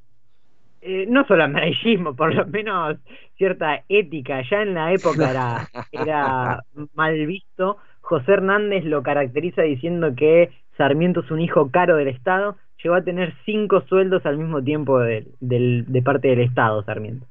Eh, 0.80 1.06
no 1.08 1.24
solo 1.26 1.44
amarillismo, 1.44 2.16
por 2.16 2.34
lo 2.34 2.44
menos 2.46 2.98
cierta 3.36 3.84
ética. 3.88 4.42
Ya 4.50 4.62
en 4.62 4.74
la 4.74 4.92
época 4.92 5.30
era, 5.30 5.68
era 5.92 6.64
mal 6.94 7.26
visto. 7.26 7.78
José 8.00 8.32
Hernández 8.32 8.84
lo 8.84 9.04
caracteriza 9.04 9.62
diciendo 9.62 10.14
que 10.16 10.50
Sarmiento 10.76 11.20
es 11.20 11.30
un 11.30 11.40
hijo 11.40 11.70
caro 11.70 11.96
del 11.96 12.08
Estado. 12.08 12.56
Llegó 12.82 12.96
a 12.96 13.04
tener 13.04 13.32
cinco 13.44 13.82
sueldos 13.82 14.26
al 14.26 14.38
mismo 14.38 14.60
tiempo 14.60 14.98
de 14.98 16.02
parte 16.04 16.26
del 16.26 16.40
Estado, 16.40 16.82
Sarmiento. 16.82 17.24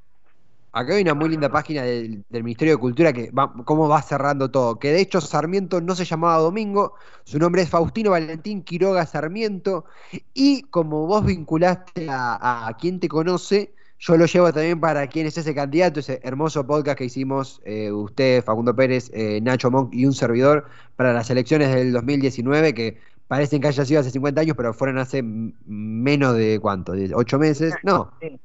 Acá 0.74 0.94
hay 0.96 1.02
una 1.02 1.14
muy 1.14 1.28
linda 1.30 1.50
página 1.50 1.82
del, 1.84 2.24
del 2.30 2.44
Ministerio 2.44 2.76
de 2.76 2.80
Cultura 2.80 3.12
que 3.12 3.30
va, 3.32 3.54
cómo 3.66 3.90
va 3.90 4.02
cerrando 4.02 4.50
todo. 4.50 4.80
Que 4.80 4.92
de 4.94 5.02
hecho 5.02 5.20
Sarmiento 5.20 5.82
no 5.82 5.96
se 5.96 6.06
llamaba 6.06 6.38
Domingo, 6.38 6.94
su 7.26 7.40
nombre 7.40 7.62
es 7.64 7.70
Faustino 7.70 8.12
Valentín 8.12 8.64
Quiroga 8.64 9.06
Sarmiento. 9.06 9.86
Y 10.34 10.64
como 10.64 11.08
vos 11.08 11.26
vinculaste 11.26 12.08
a, 12.10 12.68
a 12.68 12.78
quien 12.78 13.00
te 13.02 13.10
conoce, 13.10 13.74
yo 14.00 14.18
lo 14.18 14.26
llevo 14.26 14.52
también 14.52 14.80
para 14.80 15.06
quien 15.08 15.28
es 15.28 15.38
ese 15.38 15.54
candidato, 15.54 16.00
ese 16.00 16.20
hermoso 16.24 16.66
podcast 16.66 16.98
que 16.98 17.06
hicimos 17.06 17.62
eh, 17.66 17.92
usted, 17.92 18.44
Facundo 18.44 18.76
Pérez, 18.76 19.12
eh, 19.14 19.40
Nacho 19.42 19.70
Monk 19.70 19.94
y 19.94 20.06
un 20.06 20.14
servidor 20.14 20.66
para 20.96 21.14
las 21.14 21.30
elecciones 21.30 21.70
del 21.76 21.92
2019, 21.92 22.74
que 22.74 22.98
parecen 23.28 23.62
que 23.62 23.68
haya 23.68 23.86
sido 23.86 24.00
hace 24.00 24.10
50 24.10 24.42
años, 24.42 24.56
pero 24.58 24.74
fueron 24.74 24.98
hace 24.98 25.22
menos 25.22 26.36
de 26.36 26.60
cuánto, 26.60 26.94
de 26.94 27.12
8 27.14 27.38
meses, 27.38 27.74
no, 27.84 28.12
Sí. 28.22 28.40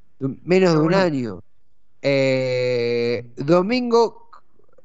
menos 0.45 0.75
de 0.75 0.79
un 0.81 0.93
año. 0.93 1.41
Eh, 2.03 3.31
Domingo 3.37 4.31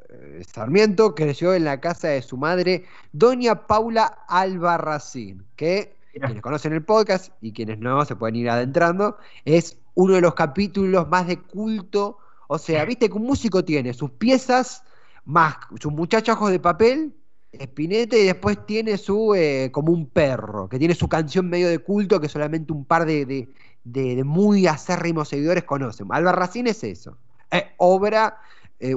eh, 0.09 0.43
Sarmiento 0.51 1.13
creció 1.15 1.53
en 1.53 1.65
la 1.65 1.79
casa 1.79 2.09
de 2.09 2.21
su 2.21 2.37
madre, 2.37 2.85
Doña 3.11 3.67
Paula 3.67 4.19
Albarracín, 4.27 5.45
que 5.55 5.95
quienes 6.11 6.41
conocen 6.41 6.73
el 6.73 6.83
podcast 6.83 7.31
y 7.41 7.53
quienes 7.53 7.79
no 7.79 8.03
se 8.05 8.15
pueden 8.15 8.35
ir 8.35 8.49
adentrando, 8.49 9.17
es 9.45 9.77
uno 9.95 10.15
de 10.15 10.21
los 10.21 10.33
capítulos 10.35 11.07
más 11.09 11.27
de 11.27 11.37
culto. 11.39 12.17
O 12.47 12.57
sea, 12.57 12.83
viste 12.85 13.07
que 13.09 13.15
un 13.17 13.23
músico 13.25 13.63
tiene 13.63 13.93
sus 13.93 14.11
piezas 14.11 14.83
más 15.23 15.55
sus 15.79 15.91
muchachos 15.93 16.37
de 16.49 16.59
papel, 16.59 17.13
Spinetta, 17.53 18.17
y 18.17 18.23
después 18.25 18.65
tiene 18.65 18.97
su 18.97 19.35
eh, 19.35 19.69
como 19.71 19.91
un 19.91 20.07
perro, 20.07 20.67
que 20.67 20.79
tiene 20.79 20.95
su 20.95 21.07
canción 21.07 21.47
medio 21.49 21.67
de 21.69 21.79
culto 21.79 22.19
que 22.19 22.27
solamente 22.29 22.73
un 22.73 22.85
par 22.85 23.05
de, 23.05 23.25
de- 23.25 23.49
de- 23.83 24.23
muy 24.23 24.67
acérrimos 24.67 25.29
seguidores 25.29 25.63
conocen. 25.63 26.07
Albarracín 26.09 26.67
es 26.67 26.83
eso. 26.83 27.17
Eh, 27.51 27.65
obra, 27.77 28.37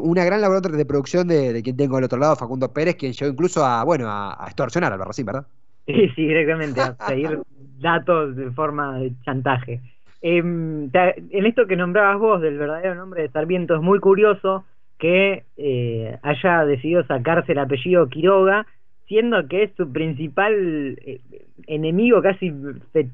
una 0.00 0.24
gran 0.24 0.40
labor 0.40 0.62
de 0.62 0.86
producción 0.86 1.28
de, 1.28 1.62
quien 1.62 1.76
tengo 1.76 1.96
al 1.98 2.04
otro 2.04 2.18
lado, 2.18 2.36
Facundo 2.36 2.72
Pérez, 2.72 2.96
quien 2.96 3.12
llegó 3.12 3.30
incluso 3.30 3.64
a, 3.64 3.84
bueno, 3.84 4.08
a, 4.08 4.42
a 4.42 4.46
extorsionar 4.46 4.92
a 4.92 4.94
Albarracín, 4.94 5.26
¿verdad? 5.26 5.46
Sí, 5.86 6.08
sí, 6.16 6.26
directamente, 6.26 6.80
a 6.80 6.96
seguir 7.06 7.40
datos 7.80 8.34
de 8.36 8.50
forma 8.52 8.98
de 8.98 9.12
chantaje. 9.24 9.80
Em, 10.22 10.88
en 10.94 11.46
esto 11.46 11.66
que 11.66 11.76
nombrabas 11.76 12.18
vos 12.18 12.40
del 12.40 12.56
verdadero 12.56 12.94
nombre 12.94 13.22
de 13.22 13.28
Sarmiento, 13.28 13.74
es 13.74 13.82
muy 13.82 13.98
curioso 14.00 14.64
que 14.98 15.44
eh, 15.58 16.18
haya 16.22 16.64
decidido 16.64 17.06
sacarse 17.06 17.52
el 17.52 17.58
apellido 17.58 18.08
Quiroga, 18.08 18.66
siendo 19.06 19.46
que 19.48 19.70
su 19.76 19.92
principal 19.92 20.98
eh, 21.04 21.20
enemigo 21.66 22.22
casi 22.22 22.50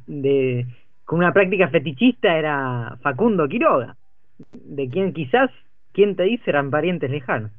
de, 0.06 0.66
con 1.10 1.18
una 1.18 1.32
práctica 1.32 1.66
fetichista 1.66 2.38
era 2.38 2.96
Facundo 3.02 3.48
Quiroga, 3.48 3.96
de 4.52 4.88
quien 4.88 5.12
quizás, 5.12 5.50
quien 5.90 6.14
te 6.14 6.22
dice, 6.22 6.44
eran 6.46 6.70
parientes 6.70 7.10
lejanos. 7.10 7.50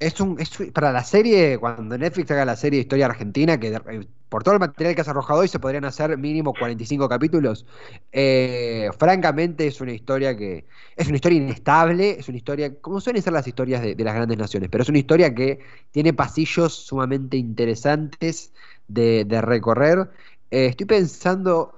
Es 0.00 0.20
un, 0.20 0.36
es 0.40 0.50
para 0.72 0.90
la 0.90 1.04
serie, 1.04 1.58
cuando 1.58 1.96
Netflix 1.96 2.28
haga 2.32 2.44
la 2.44 2.56
serie 2.56 2.78
de 2.78 2.82
Historia 2.82 3.06
Argentina, 3.06 3.60
que 3.60 3.68
eh, 3.68 4.08
por 4.28 4.42
todo 4.42 4.54
el 4.54 4.58
material 4.58 4.96
que 4.96 5.02
has 5.02 5.08
arrojado 5.08 5.38
hoy 5.38 5.46
se 5.46 5.60
podrían 5.60 5.84
hacer 5.84 6.18
mínimo 6.18 6.52
45 6.52 7.08
capítulos, 7.08 7.66
eh, 8.10 8.90
francamente 8.98 9.68
es 9.68 9.80
una 9.80 9.92
historia 9.92 10.36
que 10.36 10.64
es 10.96 11.06
una 11.06 11.18
historia 11.18 11.38
inestable, 11.38 12.18
es 12.18 12.28
una 12.28 12.38
historia, 12.38 12.80
como 12.80 13.00
suelen 13.00 13.22
ser 13.22 13.32
las 13.32 13.46
historias 13.46 13.80
de, 13.80 13.94
las 13.96 14.14
grandes 14.16 14.38
naciones, 14.38 14.70
pero 14.70 14.82
es 14.82 14.88
una 14.88 14.98
historia 14.98 15.32
que 15.32 15.60
tiene 15.92 16.14
pasillos 16.14 16.74
sumamente 16.74 17.36
interesantes 17.36 18.52
de, 18.88 19.24
de 19.24 19.40
recorrer. 19.40 20.10
Eh, 20.50 20.66
estoy 20.66 20.86
pensando, 20.86 21.77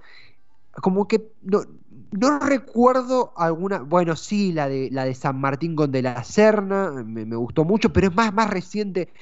como 0.83 1.07
que 1.09 1.33
no, 1.43 1.63
no 2.13 2.39
recuerdo 2.41 3.33
alguna, 3.37 3.81
bueno, 3.81 4.17
sí, 4.17 4.53
la 4.53 4.69
de 4.69 4.89
la 4.91 5.05
de 5.05 5.15
San 5.15 5.41
Martín 5.41 5.77
con 5.77 5.93
de 5.93 6.03
la 6.03 6.23
Serna, 6.25 6.91
me, 7.05 7.25
me 7.27 7.37
gustó 7.37 7.65
mucho, 7.65 7.93
pero 7.93 8.09
es 8.09 8.15
más, 8.15 8.33
más 8.35 8.51
reciente. 8.51 9.13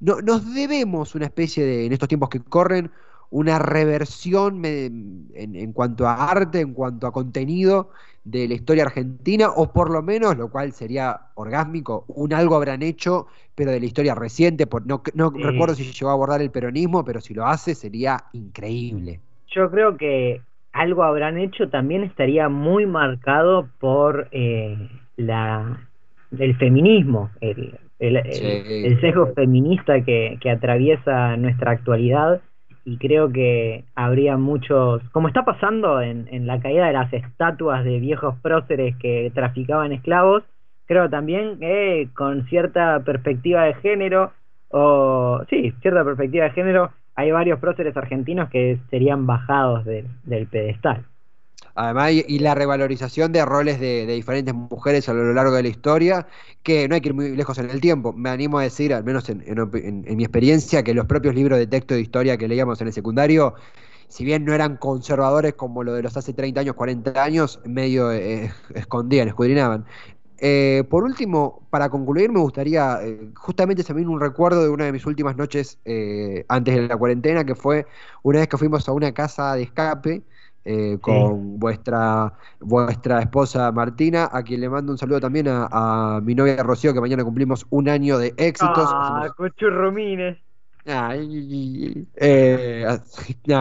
No, 0.00 0.20
nos 0.20 0.54
debemos 0.54 1.14
una 1.14 1.26
especie 1.26 1.64
de, 1.64 1.86
en 1.86 1.92
estos 1.92 2.08
tiempos 2.08 2.28
que 2.28 2.40
corren, 2.40 2.90
una 3.30 3.58
reversión 3.58 4.60
me- 4.60 4.86
en, 4.86 5.28
en 5.34 5.72
cuanto 5.72 6.06
a 6.06 6.30
arte, 6.30 6.60
en 6.60 6.74
cuanto 6.74 7.06
a 7.06 7.12
contenido 7.12 7.90
de 8.24 8.46
la 8.48 8.54
historia 8.54 8.84
argentina, 8.84 9.50
o 9.50 9.72
por 9.72 9.90
lo 9.90 10.02
menos, 10.02 10.36
lo 10.36 10.50
cual 10.50 10.72
sería 10.72 11.28
orgásmico, 11.34 12.04
un 12.08 12.32
algo 12.34 12.56
habrán 12.56 12.82
hecho, 12.82 13.26
pero 13.54 13.70
de 13.72 13.80
la 13.80 13.86
historia 13.86 14.14
reciente, 14.14 14.66
por, 14.66 14.86
no, 14.86 15.02
no 15.14 15.30
Sí. 15.34 15.40
recuerdo 15.40 15.74
si 15.74 15.84
llegó 15.92 16.10
a 16.10 16.12
abordar 16.12 16.42
el 16.42 16.50
peronismo, 16.50 17.04
pero 17.04 17.20
si 17.20 17.34
lo 17.34 17.46
hace 17.46 17.74
sería 17.74 18.26
increíble. 18.32 19.20
Yo 19.54 19.70
creo 19.70 19.96
que 19.96 20.42
algo 20.72 21.04
habrán 21.04 21.38
hecho 21.38 21.68
también 21.68 22.02
estaría 22.04 22.48
muy 22.48 22.86
marcado 22.86 23.68
por 23.78 24.28
eh, 24.32 24.76
la 25.16 25.78
el 26.38 26.56
feminismo, 26.56 27.30
el, 27.40 27.78
el, 27.98 28.16
el- 28.16 28.24
Sí. 28.32 28.86
el 28.86 29.00
sesgo 29.00 29.32
feminista 29.34 30.02
que, 30.02 30.38
que 30.40 30.50
atraviesa 30.50 31.36
nuestra 31.36 31.72
actualidad 31.72 32.40
y 32.84 32.96
creo 32.98 33.30
que 33.30 33.84
habría 33.94 34.36
muchos, 34.36 35.02
como 35.12 35.28
está 35.28 35.44
pasando 35.44 36.00
en, 36.00 36.26
en 36.32 36.46
la 36.46 36.60
caída 36.60 36.86
de 36.86 36.92
las 36.94 37.12
estatuas 37.12 37.84
de 37.84 38.00
viejos 38.00 38.34
próceres 38.42 38.96
que 38.96 39.30
traficaban 39.34 39.92
esclavos, 39.92 40.42
creo 40.86 41.08
también 41.08 41.58
que 41.60 42.08
con 42.14 42.44
cierta 42.48 43.00
perspectiva 43.04 43.64
de 43.64 43.74
género, 43.74 44.32
o 44.70 45.42
sí, 45.50 45.72
cierta 45.82 46.04
perspectiva 46.04 46.44
de 46.44 46.50
género, 46.52 46.90
hay 47.14 47.30
varios 47.30 47.58
próceres 47.60 47.96
argentinos 47.96 48.50
que 48.50 48.78
serían 48.90 49.26
bajados 49.26 49.84
del- 49.84 50.08
del 50.24 50.46
pedestal. 50.48 51.06
Además, 51.74 52.12
y, 52.12 52.38
la 52.40 52.54
revalorización 52.54 53.32
de 53.32 53.44
roles 53.46 53.80
de, 53.80 54.04
de 54.06 54.12
diferentes 54.14 54.52
mujeres 54.54 55.08
a 55.08 55.14
lo 55.14 55.32
largo 55.32 55.52
de 55.54 55.62
la 55.62 55.68
historia, 55.68 56.26
que 56.62 56.86
no 56.88 56.94
hay 56.94 57.00
que 57.00 57.08
ir 57.08 57.14
muy 57.14 57.34
lejos 57.34 57.56
en 57.58 57.70
el 57.70 57.80
tiempo. 57.80 58.12
Me 58.12 58.28
animo 58.30 58.58
a 58.58 58.62
decir, 58.62 58.92
al 58.92 59.04
menos 59.04 59.28
en, 59.30 59.42
en 59.46 59.58
en- 60.06 60.16
mi 60.16 60.22
experiencia, 60.24 60.82
que 60.82 60.92
los 60.94 61.06
propios 61.06 61.34
libros 61.34 61.58
de 61.58 61.66
texto 61.66 61.94
de 61.94 62.00
historia 62.02 62.36
que 62.36 62.46
leíamos 62.48 62.80
en 62.82 62.88
el 62.88 62.92
secundario, 62.92 63.54
si 64.08 64.24
bien 64.24 64.44
no 64.44 64.52
eran 64.54 64.76
conservadores 64.76 65.54
como 65.54 65.82
lo 65.82 65.94
de 65.94 66.02
los 66.02 66.16
hace 66.16 66.34
30 66.34 66.60
años, 66.60 66.74
40 66.74 67.22
años, 67.22 67.60
medio 67.64 68.12
eh, 68.12 68.52
escondían, 68.74 69.28
escudriñaban. 69.28 69.86
Eh, 70.44 70.82
por 70.90 71.04
último, 71.04 71.68
para 71.70 71.88
concluir, 71.88 72.32
me 72.32 72.40
gustaría, 72.40 72.98
eh, 73.00 73.30
justamente 73.36 73.84
se 73.84 73.94
me 73.94 74.00
vino 74.00 74.10
un 74.10 74.20
recuerdo 74.20 74.64
de 74.64 74.70
una 74.70 74.86
de 74.86 74.90
mis 74.90 75.06
últimas 75.06 75.36
noches 75.36 75.78
eh, 75.84 76.44
antes 76.48 76.74
de 76.74 76.88
la 76.88 76.96
cuarentena, 76.96 77.44
que 77.44 77.54
fue 77.54 77.86
una 78.24 78.40
vez 78.40 78.48
que 78.48 78.58
fuimos 78.58 78.88
a 78.88 78.92
una 78.92 79.14
casa 79.14 79.54
de 79.54 79.62
escape 79.62 80.22
con 81.00 81.60
vuestra, 81.60 82.32
vuestra 82.58 83.20
esposa 83.20 83.70
Martina, 83.70 84.28
a 84.32 84.42
quien 84.42 84.60
le 84.60 84.68
mando 84.68 84.90
un 84.90 84.98
saludo 84.98 85.20
también 85.20 85.46
a, 85.46 85.68
a 85.70 86.20
mi 86.20 86.34
novia 86.34 86.60
Rocío, 86.64 86.92
que 86.92 87.00
mañana 87.00 87.22
cumplimos 87.22 87.64
un 87.70 87.88
año 87.88 88.18
de 88.18 88.34
éxitos. 88.36 88.88
Ah, 88.92 89.28
cochurrumines. 89.36 90.38
Ah, 90.86 91.14
eh, 91.16 92.86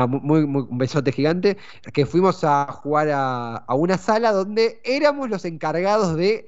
muy, 0.07 0.39
un 0.41 0.77
besote 0.77 1.11
gigante. 1.11 1.57
Que 1.93 2.05
fuimos 2.05 2.43
a 2.43 2.65
jugar 2.71 3.09
a, 3.09 3.57
a, 3.57 3.75
una 3.75 3.97
sala 3.97 4.31
donde 4.31 4.81
éramos 4.83 5.29
los 5.29 5.45
encargados 5.45 6.15
de, 6.15 6.47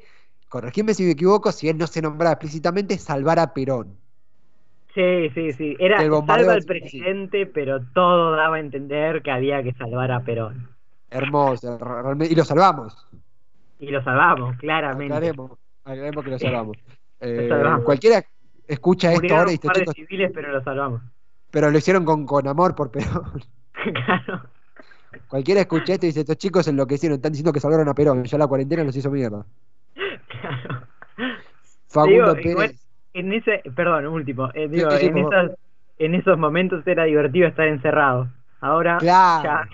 corregirme 0.53 0.93
si 0.93 1.03
me 1.03 1.13
equivoco, 1.13 1.51
si 1.51 1.67
él 1.67 1.79
no 1.79 1.87
se 1.87 1.99
nombraba 1.99 2.33
explícitamente, 2.33 2.99
salvar 2.99 3.39
a 3.39 3.55
Perón. 3.55 3.97
Sí, 4.93 5.31
sí, 5.33 5.51
sí. 5.53 5.75
Era 5.79 5.97
salva 5.97 6.53
al 6.53 6.63
presidente, 6.63 7.47
pero 7.47 7.81
todo 7.95 8.35
daba 8.35 8.57
a 8.57 8.59
entender 8.59 9.23
que 9.23 9.31
había 9.31 9.63
que 9.63 9.73
salvar 9.73 10.11
a 10.11 10.19
Perón. 10.19 10.69
Hermoso, 11.09 11.79
y 12.29 12.35
lo 12.35 12.45
salvamos. 12.45 12.95
Y 13.79 13.87
lo 13.87 14.03
salvamos, 14.03 14.55
claramente. 14.57 15.33
Aclaremos, 15.85 16.23
que 16.23 16.29
lo 16.29 16.37
salvamos. 16.37 16.77
Eh, 17.19 17.49
cualquiera 17.83 18.23
escucha 18.67 19.11
esto 19.11 19.35
ahora 19.35 19.51
y 19.53 19.55
un 19.55 19.59
par 19.59 19.83
de 19.83 19.91
civiles, 19.91 20.31
pero 20.35 20.51
lo 20.51 20.63
salvamos. 20.63 21.01
Pero 21.49 21.71
lo 21.71 21.77
hicieron 21.79 22.05
con, 22.05 22.27
con 22.27 22.47
amor 22.47 22.75
por 22.75 22.91
Perón. 22.91 23.41
claro. 24.05 24.43
Cualquiera 25.27 25.61
escucha 25.61 25.93
esto 25.93 26.05
y 26.05 26.09
dice, 26.09 26.19
estos 26.19 26.37
chicos 26.37 26.67
enloquecieron, 26.67 27.15
están 27.15 27.31
diciendo 27.31 27.51
que 27.51 27.59
salvaron 27.59 27.89
a 27.89 27.95
Perón, 27.95 28.23
ya 28.25 28.37
la 28.37 28.45
cuarentena 28.45 28.83
los 28.83 28.95
hizo 28.95 29.09
mierda. 29.09 29.43
Claro. 31.93 32.35
Facundo 32.35 32.35
Pérez 32.35 32.83
en 33.13 33.31
ese, 33.31 33.63
perdón, 33.75 34.07
último, 34.07 34.49
eh, 34.53 34.67
digo, 34.67 34.91
en, 34.91 35.17
esas, 35.17 35.51
en 35.99 36.15
esos 36.15 36.37
momentos 36.37 36.85
era 36.87 37.03
divertido 37.03 37.47
estar 37.47 37.67
encerrado. 37.67 38.27
Ahora 38.59 38.97
ya 38.99 39.67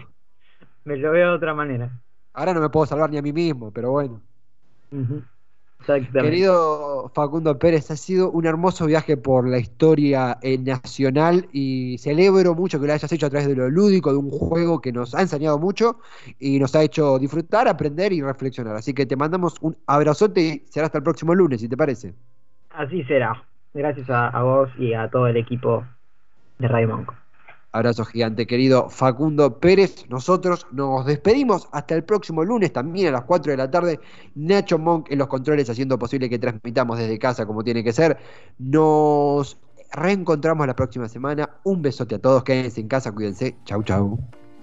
me 0.84 0.98
lo 0.98 1.12
veo 1.12 1.30
de 1.30 1.36
otra 1.36 1.54
manera. 1.54 1.90
Ahora 2.34 2.54
no 2.54 2.62
me 2.62 2.70
puedo 2.70 2.86
salvar 2.86 3.10
ni 3.10 3.18
a 3.18 3.22
mí 3.22 3.32
mismo, 3.32 3.72
pero 3.72 3.92
bueno. 3.92 4.22
Querido 5.86 7.10
Facundo 7.16 7.58
Pérez, 7.58 7.90
ha 7.90 7.96
sido 7.96 8.30
un 8.32 8.46
hermoso 8.46 8.86
viaje 8.86 9.18
por 9.18 9.48
la 9.48 9.58
historia 9.58 10.38
eh, 10.42 10.58
nacional 10.58 11.48
y 11.52 11.98
celebro 11.98 12.54
mucho 12.54 12.80
que 12.80 12.86
lo 12.86 12.94
hayas 12.94 13.12
hecho 13.12 13.26
a 13.26 13.30
través 13.30 13.48
de 13.48 13.56
lo 13.56 13.70
lúdico, 13.70 14.12
de 14.12 14.18
un 14.18 14.30
juego 14.30 14.82
que 14.82 14.92
nos 14.92 15.16
ha 15.16 15.22
enseñado 15.22 15.58
mucho 15.58 16.00
y 16.38 16.60
nos 16.60 16.76
ha 16.76 16.84
hecho 16.84 17.18
disfrutar, 17.18 17.68
aprender 17.68 18.14
y 18.14 18.22
reflexionar. 18.22 18.76
Así 18.76 18.94
que 18.94 19.06
te 19.06 19.16
mandamos 19.16 19.56
un 19.62 19.76
abrazote 19.88 20.42
y 20.42 20.60
será 20.70 20.88
hasta 20.88 21.00
el 21.00 21.04
próximo 21.04 21.34
lunes, 21.34 21.62
si 21.62 21.70
te 21.70 21.78
parece. 21.78 22.14
Así 22.72 23.04
será. 23.06 23.44
Gracias 23.74 24.10
a, 24.10 24.42
vos 24.44 24.70
y 24.78 24.94
a 24.94 25.10
todo 25.10 25.28
el 25.28 25.38
equipo 25.38 25.86
de 26.60 26.68
Radio 26.68 26.90
Monk. 26.90 27.14
Abrazo 27.72 28.04
gigante, 28.04 28.48
querido 28.48 28.90
Facundo 28.90 29.60
Pérez. 29.60 30.06
Nosotros 30.10 30.66
nos 30.72 31.06
despedimos 31.06 31.70
hasta 31.72 31.94
el 31.94 32.04
próximo 32.04 32.44
lunes, 32.44 32.74
también 32.74 33.10
a 33.10 33.12
las 33.12 33.24
4 33.26 33.52
de 33.52 33.58
la 33.58 33.70
tarde. 33.70 34.00
Nacho 34.34 34.80
Monk 34.80 35.12
en 35.12 35.20
los 35.20 35.28
controles, 35.28 35.70
haciendo 35.70 36.00
posible 36.00 36.30
que 36.30 36.40
transmitamos 36.40 36.98
desde 36.98 37.20
casa 37.20 37.46
como 37.46 37.64
tiene 37.64 37.84
que 37.84 37.94
ser. 37.94 38.18
Nos 38.58 39.60
reencontramos 39.92 40.66
la 40.66 40.76
próxima 40.76 41.08
semana. 41.08 41.58
Un 41.64 41.82
besote 41.84 42.16
a 42.16 42.20
todos, 42.20 42.44
quédense 42.44 42.82
en 42.82 42.88
casa, 42.88 43.12
cuídense. 43.12 43.56
Chau, 43.66 43.84
chau. 43.84 44.20